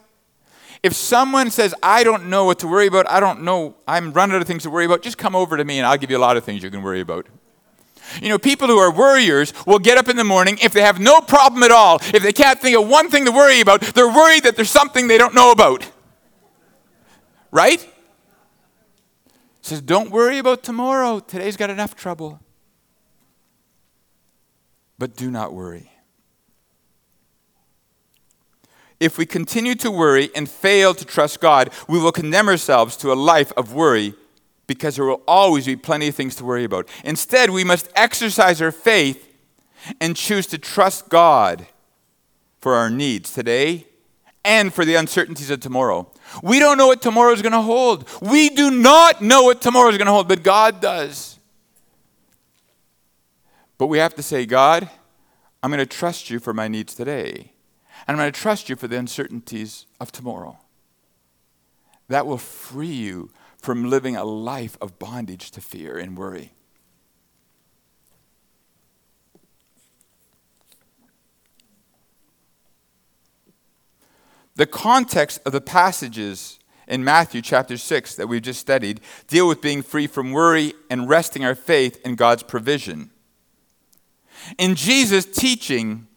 [0.82, 4.36] If someone says, I don't know what to worry about, I don't know, I'm running
[4.36, 6.16] out of things to worry about, just come over to me and I'll give you
[6.16, 7.26] a lot of things you can worry about.
[8.22, 10.98] You know, people who are worriers will get up in the morning if they have
[10.98, 11.96] no problem at all.
[12.14, 15.08] If they can't think of one thing to worry about, they're worried that there's something
[15.08, 15.90] they don't know about.
[17.50, 17.86] Right?
[19.68, 21.20] says, Don't worry about tomorrow.
[21.20, 22.40] Today's got enough trouble.
[24.98, 25.92] But do not worry.
[29.01, 33.12] If we continue to worry and fail to trust God, we will condemn ourselves to
[33.12, 34.14] a life of worry
[34.66, 36.88] because there will always be plenty of things to worry about.
[37.05, 39.28] Instead, we must exercise our faith
[40.01, 41.66] and choose to trust God
[42.61, 43.86] for our needs today
[44.44, 46.11] and for the uncertainties of tomorrow.
[46.42, 48.09] We don't know what tomorrow is going to hold.
[48.20, 51.38] We do not know what tomorrow is going to hold, but God does.
[53.78, 54.90] But we have to say, God,
[55.62, 57.53] I'm going to trust you for my needs today.
[58.09, 60.59] And I'm going to trust you for the uncertainties of tomorrow.
[62.09, 66.54] That will free you from living a life of bondage to fear and worry.
[74.56, 79.61] The context of the passages in Matthew chapter 6 that we've just studied deal with
[79.61, 83.11] being free from worry and resting our faith in God's provision.
[84.59, 86.07] In Jesus' teaching,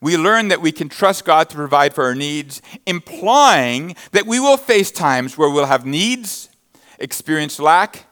[0.00, 4.40] we learn that we can trust God to provide for our needs, implying that we
[4.40, 6.48] will face times where we'll have needs,
[6.98, 8.06] experience lack,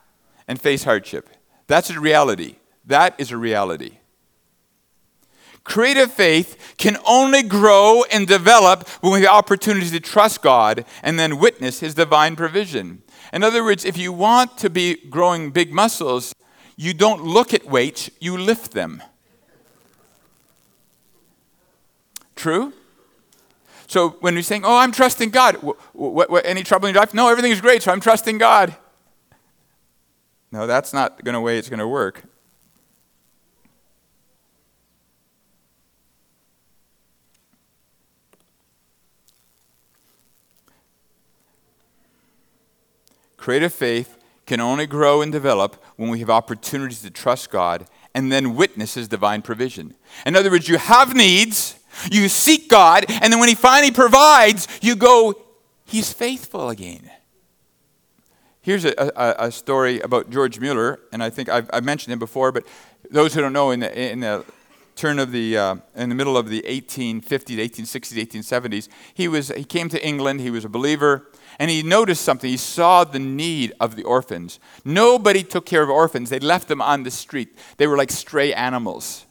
[0.46, 1.30] and face hardship.
[1.66, 2.56] That's a reality.
[2.84, 3.98] That is a reality.
[5.64, 11.18] Creative faith can only grow and develop when we have opportunities to trust God and
[11.18, 13.02] then witness His divine provision.
[13.34, 16.34] In other words, if you want to be growing big muscles,
[16.76, 19.02] you don't look at weights, you lift them.
[22.38, 22.72] True?
[23.88, 27.02] So when you're saying, "Oh, I'm trusting God," what, what, what, any trouble in your
[27.02, 27.12] life?
[27.12, 28.76] No, everything is great, so I'm trusting God.
[30.52, 32.22] No, that's not to way it's going to work.
[43.36, 44.16] Creative faith
[44.46, 48.94] can only grow and develop when we have opportunities to trust God and then witness
[48.94, 49.94] His divine provision.
[50.24, 51.77] In other words, you have needs
[52.10, 55.34] you seek God, and then when He finally provides, you go,
[55.84, 57.10] He's faithful again.
[58.60, 62.18] Here's a, a, a story about George Mueller, and I think I've, I've, mentioned him
[62.18, 62.66] before, but
[63.10, 64.44] those who don't know, in the, in the
[64.94, 69.64] turn of the, uh, in the middle of the 1850s, 1860s, 1870s, he, was, he
[69.64, 72.50] came to England, he was a believer, and he noticed something.
[72.50, 74.60] He saw the need of the orphans.
[74.84, 77.56] Nobody took care of orphans, they left them on the street.
[77.78, 79.24] They were like stray animals.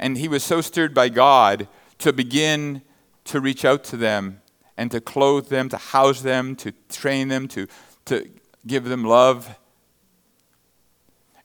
[0.00, 2.82] And he was so stirred by God to begin
[3.24, 4.40] to reach out to them
[4.76, 7.66] and to clothe them, to house them, to train them, to,
[8.06, 8.28] to
[8.66, 9.56] give them love.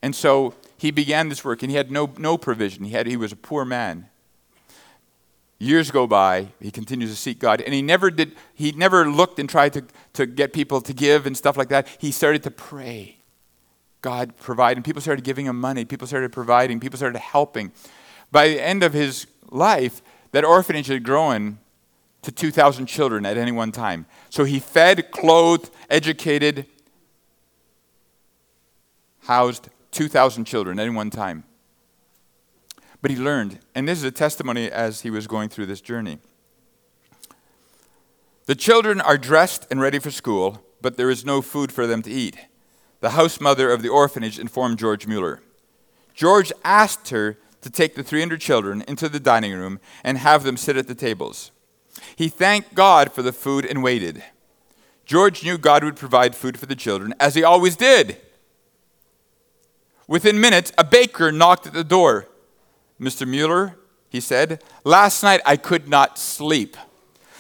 [0.01, 2.86] And so he began this work, and he had no, no provision.
[2.86, 4.08] He, had, he was a poor man.
[5.60, 9.38] Years go by, he continues to seek God, and he never did, he never looked
[9.38, 9.84] and tried to,
[10.14, 11.89] to get people to give and stuff like that.
[11.99, 13.18] He started to pray.
[14.01, 15.84] God provide, and people started giving him money.
[15.84, 16.80] People started providing.
[16.80, 17.74] People started helping.
[18.32, 20.01] By the end of his life,
[20.32, 21.59] that orphanage had grown
[22.21, 24.05] to 2,000 children at any one time.
[24.30, 26.65] So he fed, clothed, educated,
[29.23, 31.43] housed 2,000 children at any one time.
[33.01, 36.17] But he learned, and this is a testimony as he was going through this journey.
[38.47, 42.01] The children are dressed and ready for school, but there is no food for them
[42.03, 42.38] to eat.
[43.01, 45.41] The house mother of the orphanage informed George Mueller.
[46.13, 50.55] George asked her to take the 300 children into the dining room and have them
[50.55, 51.49] sit at the tables.
[52.16, 54.24] He thanked God for the food and waited.
[55.03, 58.18] George knew God would provide food for the children, as he always did.
[60.07, 62.28] Within minutes, a baker knocked at the door.
[63.01, 63.28] Mr.
[63.28, 63.76] Mueller,
[64.09, 66.78] he said, last night I could not sleep.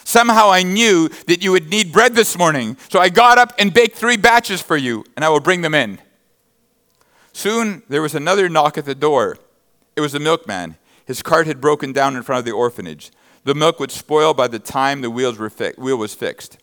[0.03, 3.71] Somehow I knew that you would need bread this morning, so I got up and
[3.71, 5.99] baked three batches for you, and I will bring them in.
[7.31, 9.37] Soon there was another knock at the door.
[9.95, 10.77] It was the milkman.
[11.05, 13.11] His cart had broken down in front of the orphanage.
[13.43, 16.57] The milk would spoil by the time the fi- wheel was fixed.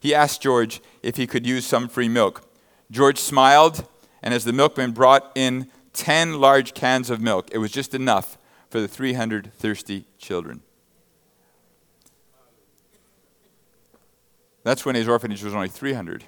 [0.00, 2.42] He asked George if he could use some free milk.
[2.90, 3.86] George smiled,
[4.22, 8.36] and as the milkman brought in 10 large cans of milk, it was just enough
[8.68, 10.60] for the 300 thirsty children.
[14.64, 16.24] That's when his orphanage was only 300.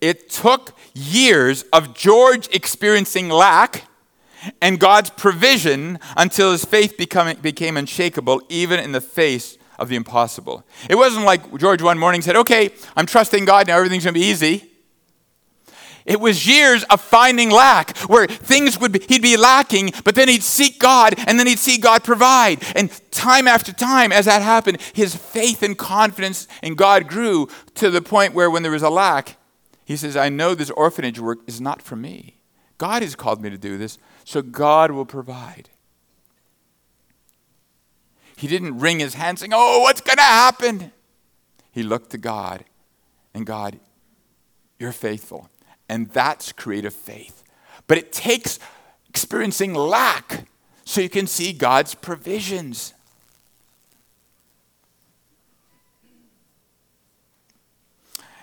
[0.00, 3.84] It took years of George experiencing lack
[4.60, 9.96] and God's provision until his faith become, became unshakable, even in the face of the
[9.96, 10.64] impossible.
[10.88, 14.20] It wasn't like George one morning said, Okay, I'm trusting God, now everything's to be
[14.20, 14.70] easy.
[16.06, 20.28] It was years of finding lack where things would be, he'd be lacking, but then
[20.28, 22.62] he'd seek God and then he'd see God provide.
[22.76, 27.90] And time after time, as that happened, his faith and confidence in God grew to
[27.90, 29.36] the point where when there was a lack,
[29.84, 32.36] he says, I know this orphanage work is not for me.
[32.78, 35.70] God has called me to do this, so God will provide.
[38.36, 40.90] He didn't wring his hands saying, Oh, what's going to happen?
[41.70, 42.64] He looked to God,
[43.32, 43.78] and God,
[44.80, 45.48] you're faithful.
[45.88, 47.44] And that's creative faith.
[47.86, 48.58] But it takes
[49.08, 50.48] experiencing lack
[50.84, 52.94] so you can see God's provisions.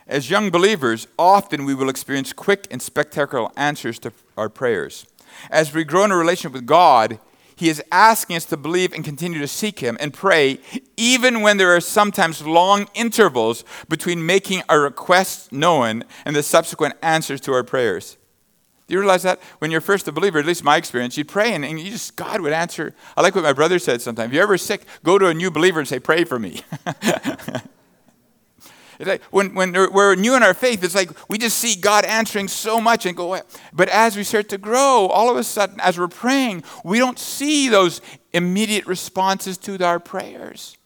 [0.08, 5.06] As young believers, often we will experience quick and spectacular answers to our prayers.
[5.50, 7.20] As we grow in a relationship with God,
[7.56, 10.60] He is asking us to believe and continue to seek Him and pray,
[10.98, 16.96] even when there are sometimes long intervals between making our requests known and the subsequent
[17.02, 18.18] answers to our prayers.
[18.88, 19.42] Do you realize that?
[19.60, 22.16] When you're first a believer, at least my experience, you'd pray and, and you just,
[22.18, 22.94] God would answer.
[23.16, 24.28] I like what my brother said sometimes.
[24.28, 26.62] If you're ever sick, go to a new believer and say, Pray for me.
[29.00, 32.06] It's like when, when we're new in our faith, it's like we just see God
[32.06, 33.40] answering so much and go,
[33.72, 37.20] but as we start to grow, all of a sudden, as we're praying, we don't
[37.20, 40.78] see those immediate responses to our prayers.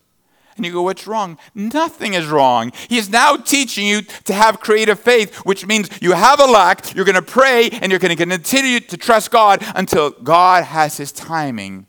[0.58, 1.38] And you go, what's wrong?
[1.54, 2.72] Nothing is wrong.
[2.90, 6.96] He is now teaching you to have creative faith, which means you have a lack,
[6.96, 10.98] you're going to pray, and you're going to continue to trust God until God has
[10.98, 11.86] His timing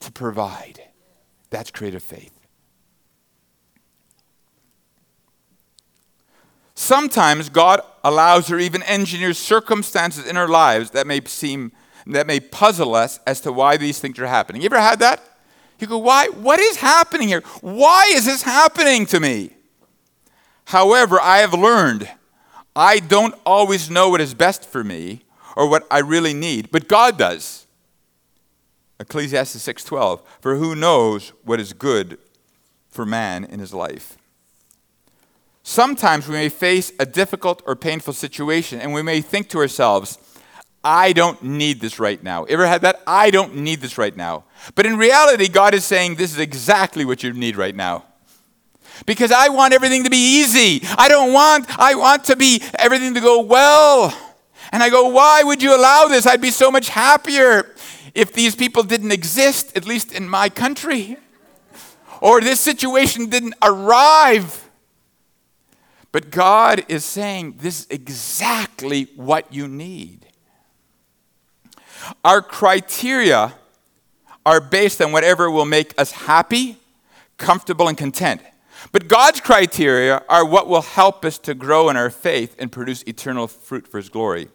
[0.00, 0.80] to provide.
[1.50, 2.33] That's creative faith.
[6.74, 11.72] Sometimes God allows or even engineers circumstances in our lives that may seem
[12.06, 14.60] that may puzzle us as to why these things are happening.
[14.60, 15.22] You ever had that?
[15.78, 16.28] You go, why?
[16.28, 17.42] What is happening here?
[17.60, 19.50] Why is this happening to me?
[20.66, 22.10] However, I have learned
[22.76, 25.22] I don't always know what is best for me
[25.56, 27.66] or what I really need, but God does.
[28.98, 32.18] Ecclesiastes 6:12, for who knows what is good
[32.88, 34.16] for man in his life?
[35.66, 40.18] Sometimes we may face a difficult or painful situation and we may think to ourselves,
[40.84, 42.44] I don't need this right now.
[42.44, 43.02] Ever had that?
[43.06, 44.44] I don't need this right now.
[44.74, 48.04] But in reality, God is saying this is exactly what you need right now.
[49.06, 50.86] Because I want everything to be easy.
[50.98, 54.14] I don't want, I want to be everything to go well.
[54.70, 56.26] And I go, why would you allow this?
[56.26, 57.74] I'd be so much happier
[58.14, 61.16] if these people didn't exist, at least in my country.
[62.20, 64.63] Or this situation didn't arrive.
[66.14, 70.28] But God is saying this is exactly what you need.
[72.24, 73.54] Our criteria
[74.46, 76.76] are based on whatever will make us happy,
[77.36, 78.42] comfortable, and content.
[78.92, 83.02] But God's criteria are what will help us to grow in our faith and produce
[83.08, 84.50] eternal fruit for His glory.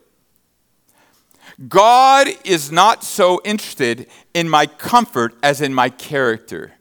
[1.67, 6.78] God is not so interested in my comfort as in my character.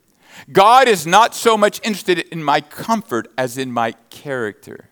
[0.51, 4.89] God is not so much interested in my comfort as in my character.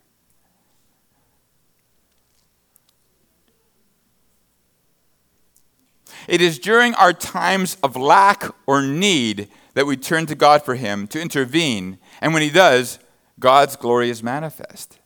[6.28, 10.74] It is during our times of lack or need that we turn to God for
[10.74, 12.98] Him to intervene, and when He does,
[13.38, 14.98] God's glory is manifest.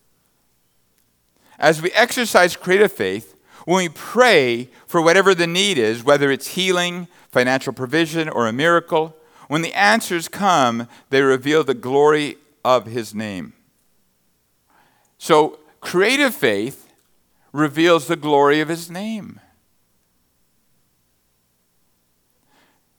[1.58, 3.36] As we exercise creative faith,
[3.66, 8.52] when we pray for whatever the need is, whether it's healing, financial provision, or a
[8.52, 9.14] miracle,
[9.50, 13.52] when the answers come, they reveal the glory of his name.
[15.18, 16.88] So, creative faith
[17.52, 19.40] reveals the glory of his name.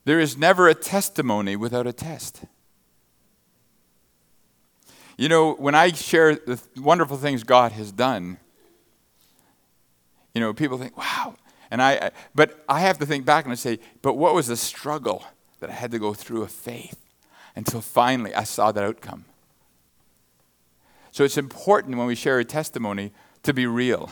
[0.04, 2.44] There is never a testimony without a test.
[5.18, 8.40] You know, when I share the wonderful things God has done,
[10.34, 11.36] You know, people think, wow.
[11.70, 14.58] And I, but I have to think back and I say, but what was the
[14.58, 15.24] struggle
[15.62, 17.00] that I had to go through of faith
[17.56, 19.26] until finally I saw that outcome?
[21.12, 23.12] So it's important when we share a testimony
[23.44, 24.12] to be real.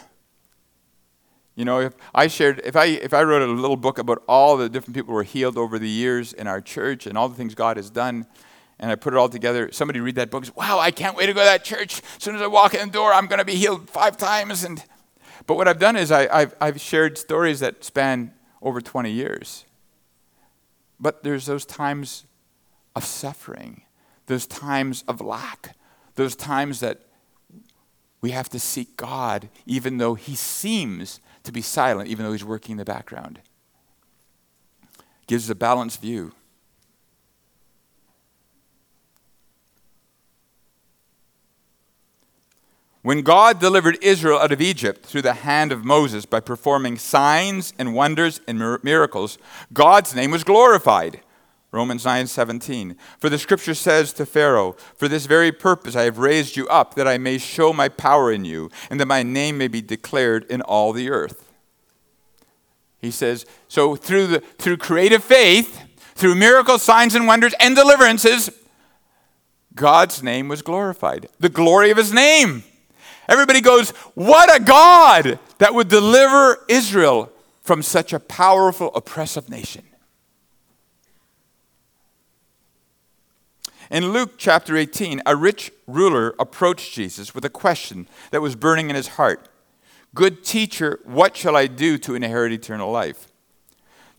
[1.56, 4.56] You know, if I shared, if I, if I wrote a little book about all
[4.56, 7.36] the different people who were healed over the years in our church and all the
[7.36, 8.26] things God has done,
[8.80, 11.26] and I put it all together, somebody read that book and wow, I can't wait
[11.26, 12.02] to go to that church.
[12.16, 14.64] As soon as I walk in the door, I'm going to be healed five times.
[14.64, 14.84] And,
[15.47, 19.66] but what I've done is I, have I've shared stories that span over 20 years.
[21.00, 22.26] But there's those times
[22.95, 23.84] of suffering,
[24.26, 25.76] those times of lack,
[26.16, 27.02] those times that
[28.22, 32.43] we have to seek God, even though He seems to be silent, even though He's
[32.43, 33.39] working in the background.
[35.28, 36.34] Gives a balanced view.
[43.10, 47.74] When God delivered Israel out of Egypt through the hand of Moses by performing signs
[47.80, 49.39] and wonders and miracles,
[49.74, 51.22] God's name was glorified.
[51.72, 52.95] Romans 9:17.
[53.18, 56.93] For the scripture says to Pharaoh, "For this very purpose I have raised you up
[56.93, 60.45] that I may show my power in you and that my name may be declared
[60.47, 61.49] in all the earth."
[62.99, 65.80] He says, so through the through creative faith,
[66.14, 68.51] through miracles, signs and wonders and deliverances,
[69.74, 71.28] God's name was glorified.
[71.39, 72.66] The glory of his name.
[73.30, 79.86] Everybody goes, "What a God that would deliver Israel from such a powerful oppressive nation."
[83.91, 88.89] In Luke chapter 18, a rich ruler approached Jesus with a question that was burning
[88.89, 89.47] in his heart
[90.15, 93.27] Good teacher, what shall I do to inherit eternal life?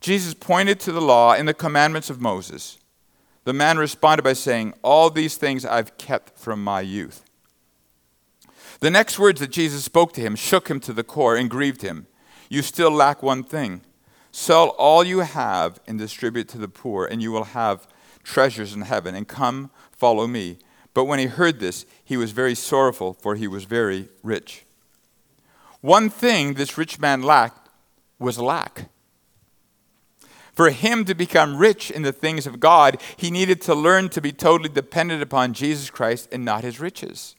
[0.01, 2.79] Jesus pointed to the law and the commandments of Moses.
[3.45, 7.25] The man responded by saying, All these things I've kept from my youth.
[8.81, 11.83] The next words that Jesus spoke to him shook him to the core and grieved
[11.83, 12.07] him.
[12.49, 13.83] You still lack one thing.
[14.33, 17.87] Sell all you have and distribute to the poor, and you will have
[18.23, 20.59] treasures in heaven, and come, follow me.
[20.95, 24.65] But when he heard this, he was very sorrowful, for he was very rich.
[25.81, 27.69] One thing this rich man lacked
[28.19, 28.89] was lack.
[30.53, 34.21] For him to become rich in the things of God, he needed to learn to
[34.21, 37.35] be totally dependent upon Jesus Christ and not his riches.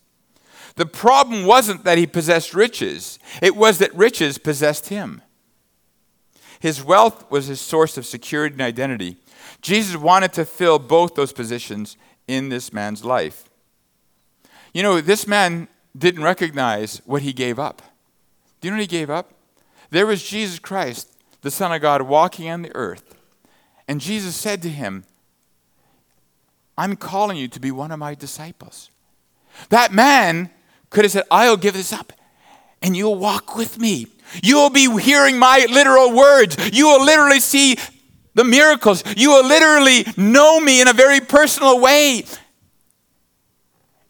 [0.76, 5.22] The problem wasn't that he possessed riches, it was that riches possessed him.
[6.60, 9.16] His wealth was his source of security and identity,
[9.60, 11.96] Jesus wanted to fill both those positions
[12.26, 13.48] in this man's life.
[14.74, 17.82] You know, this man didn't recognize what he gave up.
[18.60, 19.32] Do you know what he gave up?
[19.90, 23.14] There was Jesus Christ, the Son of God, walking on the earth.
[23.86, 25.04] And Jesus said to him,
[26.78, 28.90] I'm calling you to be one of my disciples.
[29.68, 30.50] That man
[30.92, 32.12] could have said, I'll give this up
[32.82, 34.06] and you'll walk with me.
[34.42, 36.56] You will be hearing my literal words.
[36.72, 37.76] You will literally see
[38.34, 39.02] the miracles.
[39.16, 42.24] You will literally know me in a very personal way.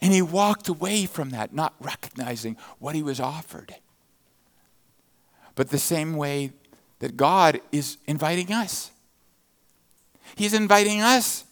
[0.00, 3.74] And he walked away from that, not recognizing what he was offered.
[5.54, 6.52] But the same way
[6.98, 8.90] that God is inviting us,
[10.34, 11.44] He's inviting us.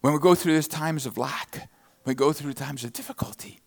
[0.00, 1.68] When we go through these times of lack,
[2.06, 3.60] we go through times of difficulty,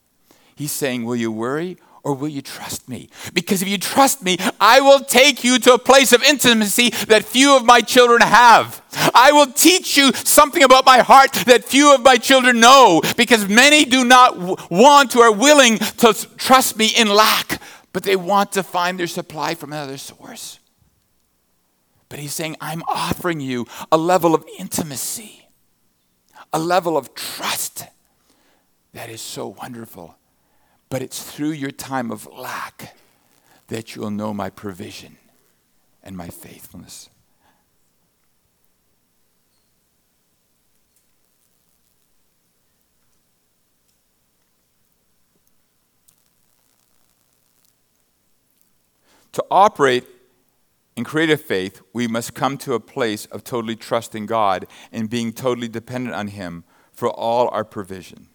[0.59, 3.09] He's saying, Will you worry or will you trust me?
[3.33, 7.23] Because if you trust me, I will take you to a place of intimacy that
[7.23, 8.81] few of my children have.
[9.15, 13.47] I will teach you something about my heart that few of my children know, because
[13.47, 17.61] many do not want or are willing to trust me in lack,
[17.93, 20.59] but they want to find their supply from another source.
[22.09, 25.47] But he's saying, I'm offering you a level of intimacy,
[26.51, 27.85] a level of trust
[28.99, 30.17] that is so wonderful
[30.89, 32.97] but it's through your time of lack
[33.67, 35.15] that you'll know my provision
[36.03, 37.09] and my faithfulness.
[49.31, 50.05] To operate
[50.97, 55.31] in creative faith, we must come to a place of totally trusting God and being
[55.31, 58.27] totally dependent on Him for all our provision.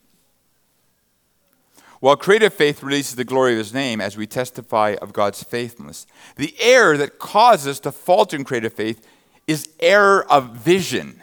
[2.04, 6.06] While creative faith releases the glory of his name as we testify of God's faithfulness,
[6.36, 9.06] the error that causes us to falter in creative faith
[9.46, 11.22] is error of vision.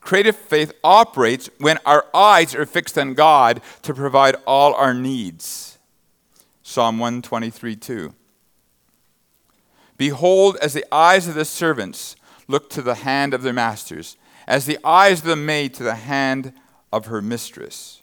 [0.00, 5.76] Creative faith operates when our eyes are fixed on God to provide all our needs.
[6.62, 8.14] Psalm 123 2.
[9.98, 12.16] Behold, as the eyes of the servants
[12.48, 14.16] look to the hand of their masters,
[14.46, 16.54] as the eyes of the maid to the hand
[16.90, 18.00] of her mistress.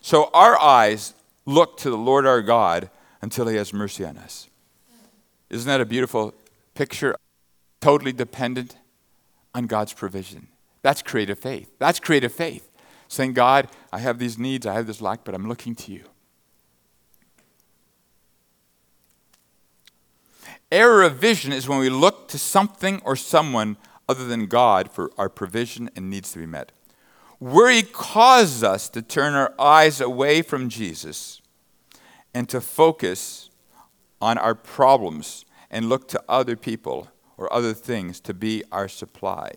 [0.00, 1.14] So our eyes
[1.46, 2.90] look to the Lord our God
[3.22, 4.48] until he has mercy on us.
[5.50, 6.34] Isn't that a beautiful
[6.74, 7.16] picture?
[7.80, 8.76] Totally dependent
[9.54, 10.48] on God's provision.
[10.82, 11.70] That's creative faith.
[11.78, 12.70] That's creative faith.
[13.08, 16.04] Saying, God, I have these needs, I have this lack, but I'm looking to you.
[20.70, 23.76] Error of vision is when we look to something or someone
[24.08, 26.70] other than God for our provision and needs to be met.
[27.40, 31.40] Worry causes us to turn our eyes away from Jesus
[32.34, 33.48] and to focus
[34.20, 39.52] on our problems and look to other people or other things to be our supply.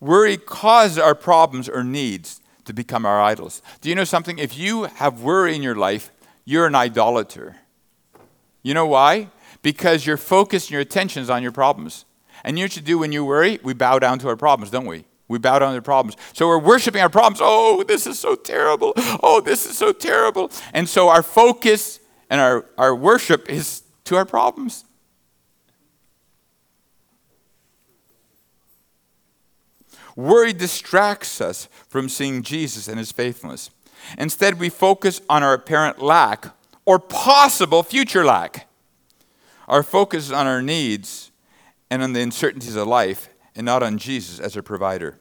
[0.00, 3.62] Worry causes our problems or needs to become our idols.
[3.80, 4.38] Do you know something?
[4.38, 6.10] If you have worry in your life,
[6.44, 7.56] you're an idolater.
[8.62, 9.28] You know why?
[9.62, 12.04] Because your focus and your attention is on your problems.
[12.42, 13.60] And you know what you do when you worry?
[13.62, 15.04] We bow down to our problems, don't we?
[15.28, 16.16] We bow down to problems.
[16.34, 17.40] So we're worshiping our problems.
[17.42, 18.92] Oh, this is so terrible.
[19.22, 20.50] Oh, this is so terrible.
[20.72, 24.84] And so our focus and our, our worship is to our problems.
[30.14, 33.70] Worry distracts us from seeing Jesus and his faithfulness.
[34.18, 36.54] Instead, we focus on our apparent lack
[36.84, 38.68] or possible future lack.
[39.66, 41.32] Our focus is on our needs
[41.90, 45.18] and on the uncertainties of life and not on Jesus as our provider.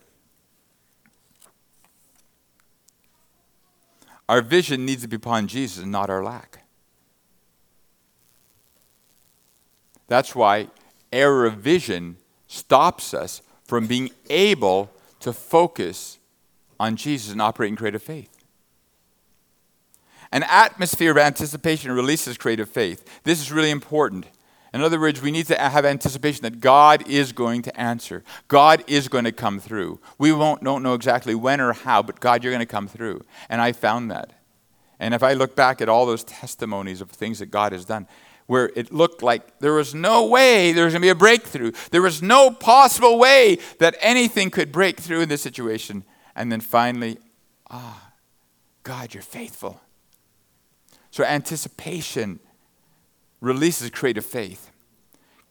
[4.27, 6.63] Our vision needs to be upon Jesus and not our lack.
[10.07, 10.67] That's why
[11.11, 12.17] error of vision
[12.47, 16.19] stops us from being able to focus
[16.79, 18.29] on Jesus and operate in creative faith.
[20.31, 23.21] An atmosphere of anticipation releases creative faith.
[23.23, 24.25] This is really important.
[24.73, 28.23] In other words, we need to have anticipation that God is going to answer.
[28.47, 29.99] God is going to come through.
[30.17, 33.21] We won't don't know exactly when or how, but God, you're going to come through.
[33.49, 34.33] And I found that.
[34.99, 38.07] And if I look back at all those testimonies of things that God has done,
[38.47, 41.71] where it looked like there was no way there was going to be a breakthrough,
[41.91, 46.03] there was no possible way that anything could break through in this situation.
[46.35, 47.19] And then finally,
[47.69, 48.11] ah,
[48.81, 49.79] God, you're faithful.
[51.11, 52.39] So anticipation
[53.43, 54.71] releases creative faith.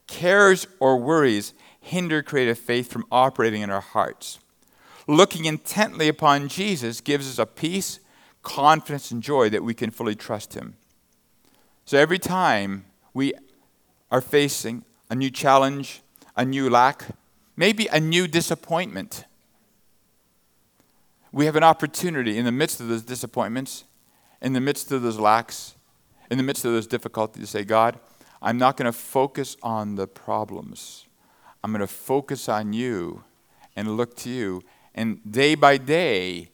[0.07, 4.39] Cares or worries hinder creative faith from operating in our hearts.
[5.07, 7.99] Looking intently upon Jesus gives us a peace,
[8.41, 10.75] confidence, and joy that we can fully trust Him.
[11.85, 13.33] So every time we
[14.09, 16.01] are facing a new challenge,
[16.35, 17.05] a new lack,
[17.55, 19.25] maybe a new disappointment,
[21.31, 23.83] we have an opportunity in the midst of those disappointments,
[24.41, 25.75] in the midst of those lacks,
[26.29, 27.99] in the midst of those difficulties say, God,
[28.41, 31.05] I'm not going to focus on the problems.
[31.63, 33.23] I'm going to focus on you
[33.75, 34.61] and look to you.
[34.93, 36.49] And day by day,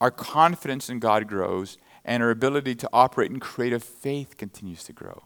[0.00, 4.92] our confidence in God grows and our ability to operate in creative faith continues to
[4.92, 5.24] grow.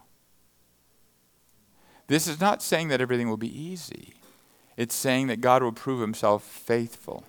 [2.06, 4.14] This is not saying that everything will be easy,
[4.76, 7.24] it's saying that God will prove himself faithful.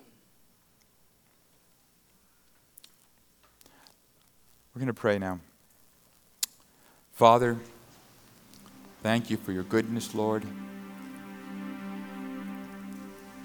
[4.73, 5.41] We're going to pray now.
[7.21, 7.55] Father,
[9.03, 10.43] thank you for your goodness, Lord.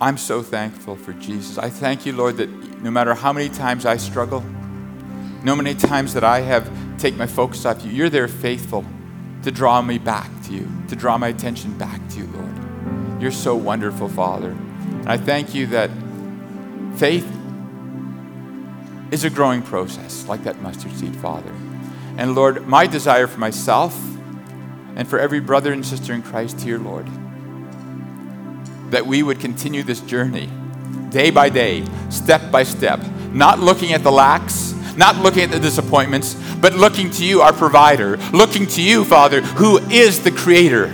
[0.00, 1.58] I'm so thankful for Jesus.
[1.58, 2.48] I thank you, Lord, that
[2.80, 4.40] no matter how many times I struggle,
[5.42, 8.82] no many times that I have take my focus off you, you're there faithful
[9.42, 13.20] to draw me back to you, to draw my attention back to you, Lord.
[13.20, 14.52] You're so wonderful, Father.
[14.52, 15.90] And I thank you that
[16.96, 17.30] faith
[19.10, 21.52] is a growing process, like that mustard seed, Father.
[22.16, 23.98] And Lord, my desire for myself
[24.96, 27.06] and for every brother and sister in Christ here, Lord,
[28.90, 30.50] that we would continue this journey
[31.10, 33.00] day by day, step by step,
[33.32, 37.52] not looking at the lacks, not looking at the disappointments, but looking to you, our
[37.52, 40.86] provider, looking to you, Father, who is the creator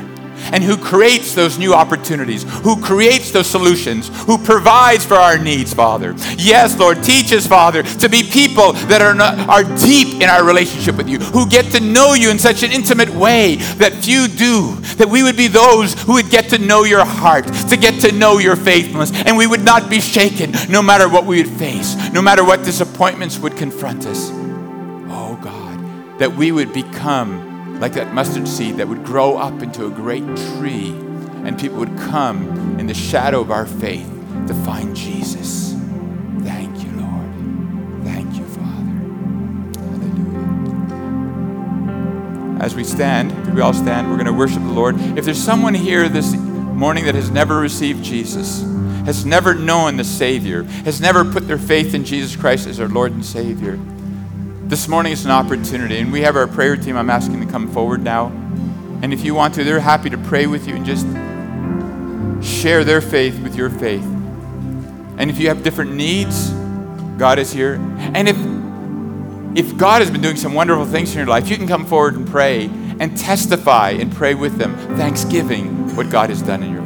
[0.52, 5.72] and who creates those new opportunities, who creates those solutions, who provides for our needs,
[5.72, 6.14] Father.
[6.36, 10.44] Yes, Lord, teach us, Father, to be people that are, not, are deep in our
[10.44, 14.28] relationship with you, who get to know you in such an intimate way that few
[14.28, 18.00] do, that we would be those who would get to know your heart, to get
[18.00, 21.52] to know your faithfulness, and we would not be shaken no matter what we would
[21.52, 24.30] face, no matter what disappointments would confront us.
[24.32, 27.51] Oh, God, that we would become
[27.82, 30.24] like that mustard seed that would grow up into a great
[30.54, 30.90] tree,
[31.44, 34.08] and people would come in the shadow of our faith
[34.46, 35.72] to find Jesus.
[36.42, 37.34] Thank you, Lord.
[38.04, 39.00] Thank you, Father.
[39.80, 40.92] Hallelujah.
[42.62, 44.94] As we stand, if we all stand, we're going to worship the Lord.
[45.18, 48.62] If there's someone here this morning that has never received Jesus,
[49.06, 52.86] has never known the Savior, has never put their faith in Jesus Christ as our
[52.88, 53.76] Lord and Savior,
[54.72, 56.96] This morning is an opportunity, and we have our prayer team.
[56.96, 58.28] I'm asking to come forward now.
[59.02, 61.04] And if you want to, they're happy to pray with you and just
[62.42, 64.02] share their faith with your faith.
[65.18, 66.48] And if you have different needs,
[67.18, 67.74] God is here.
[68.14, 68.38] And if
[69.54, 72.14] if God has been doing some wonderful things in your life, you can come forward
[72.14, 76.80] and pray and testify and pray with them, thanksgiving what God has done in your
[76.80, 76.81] life.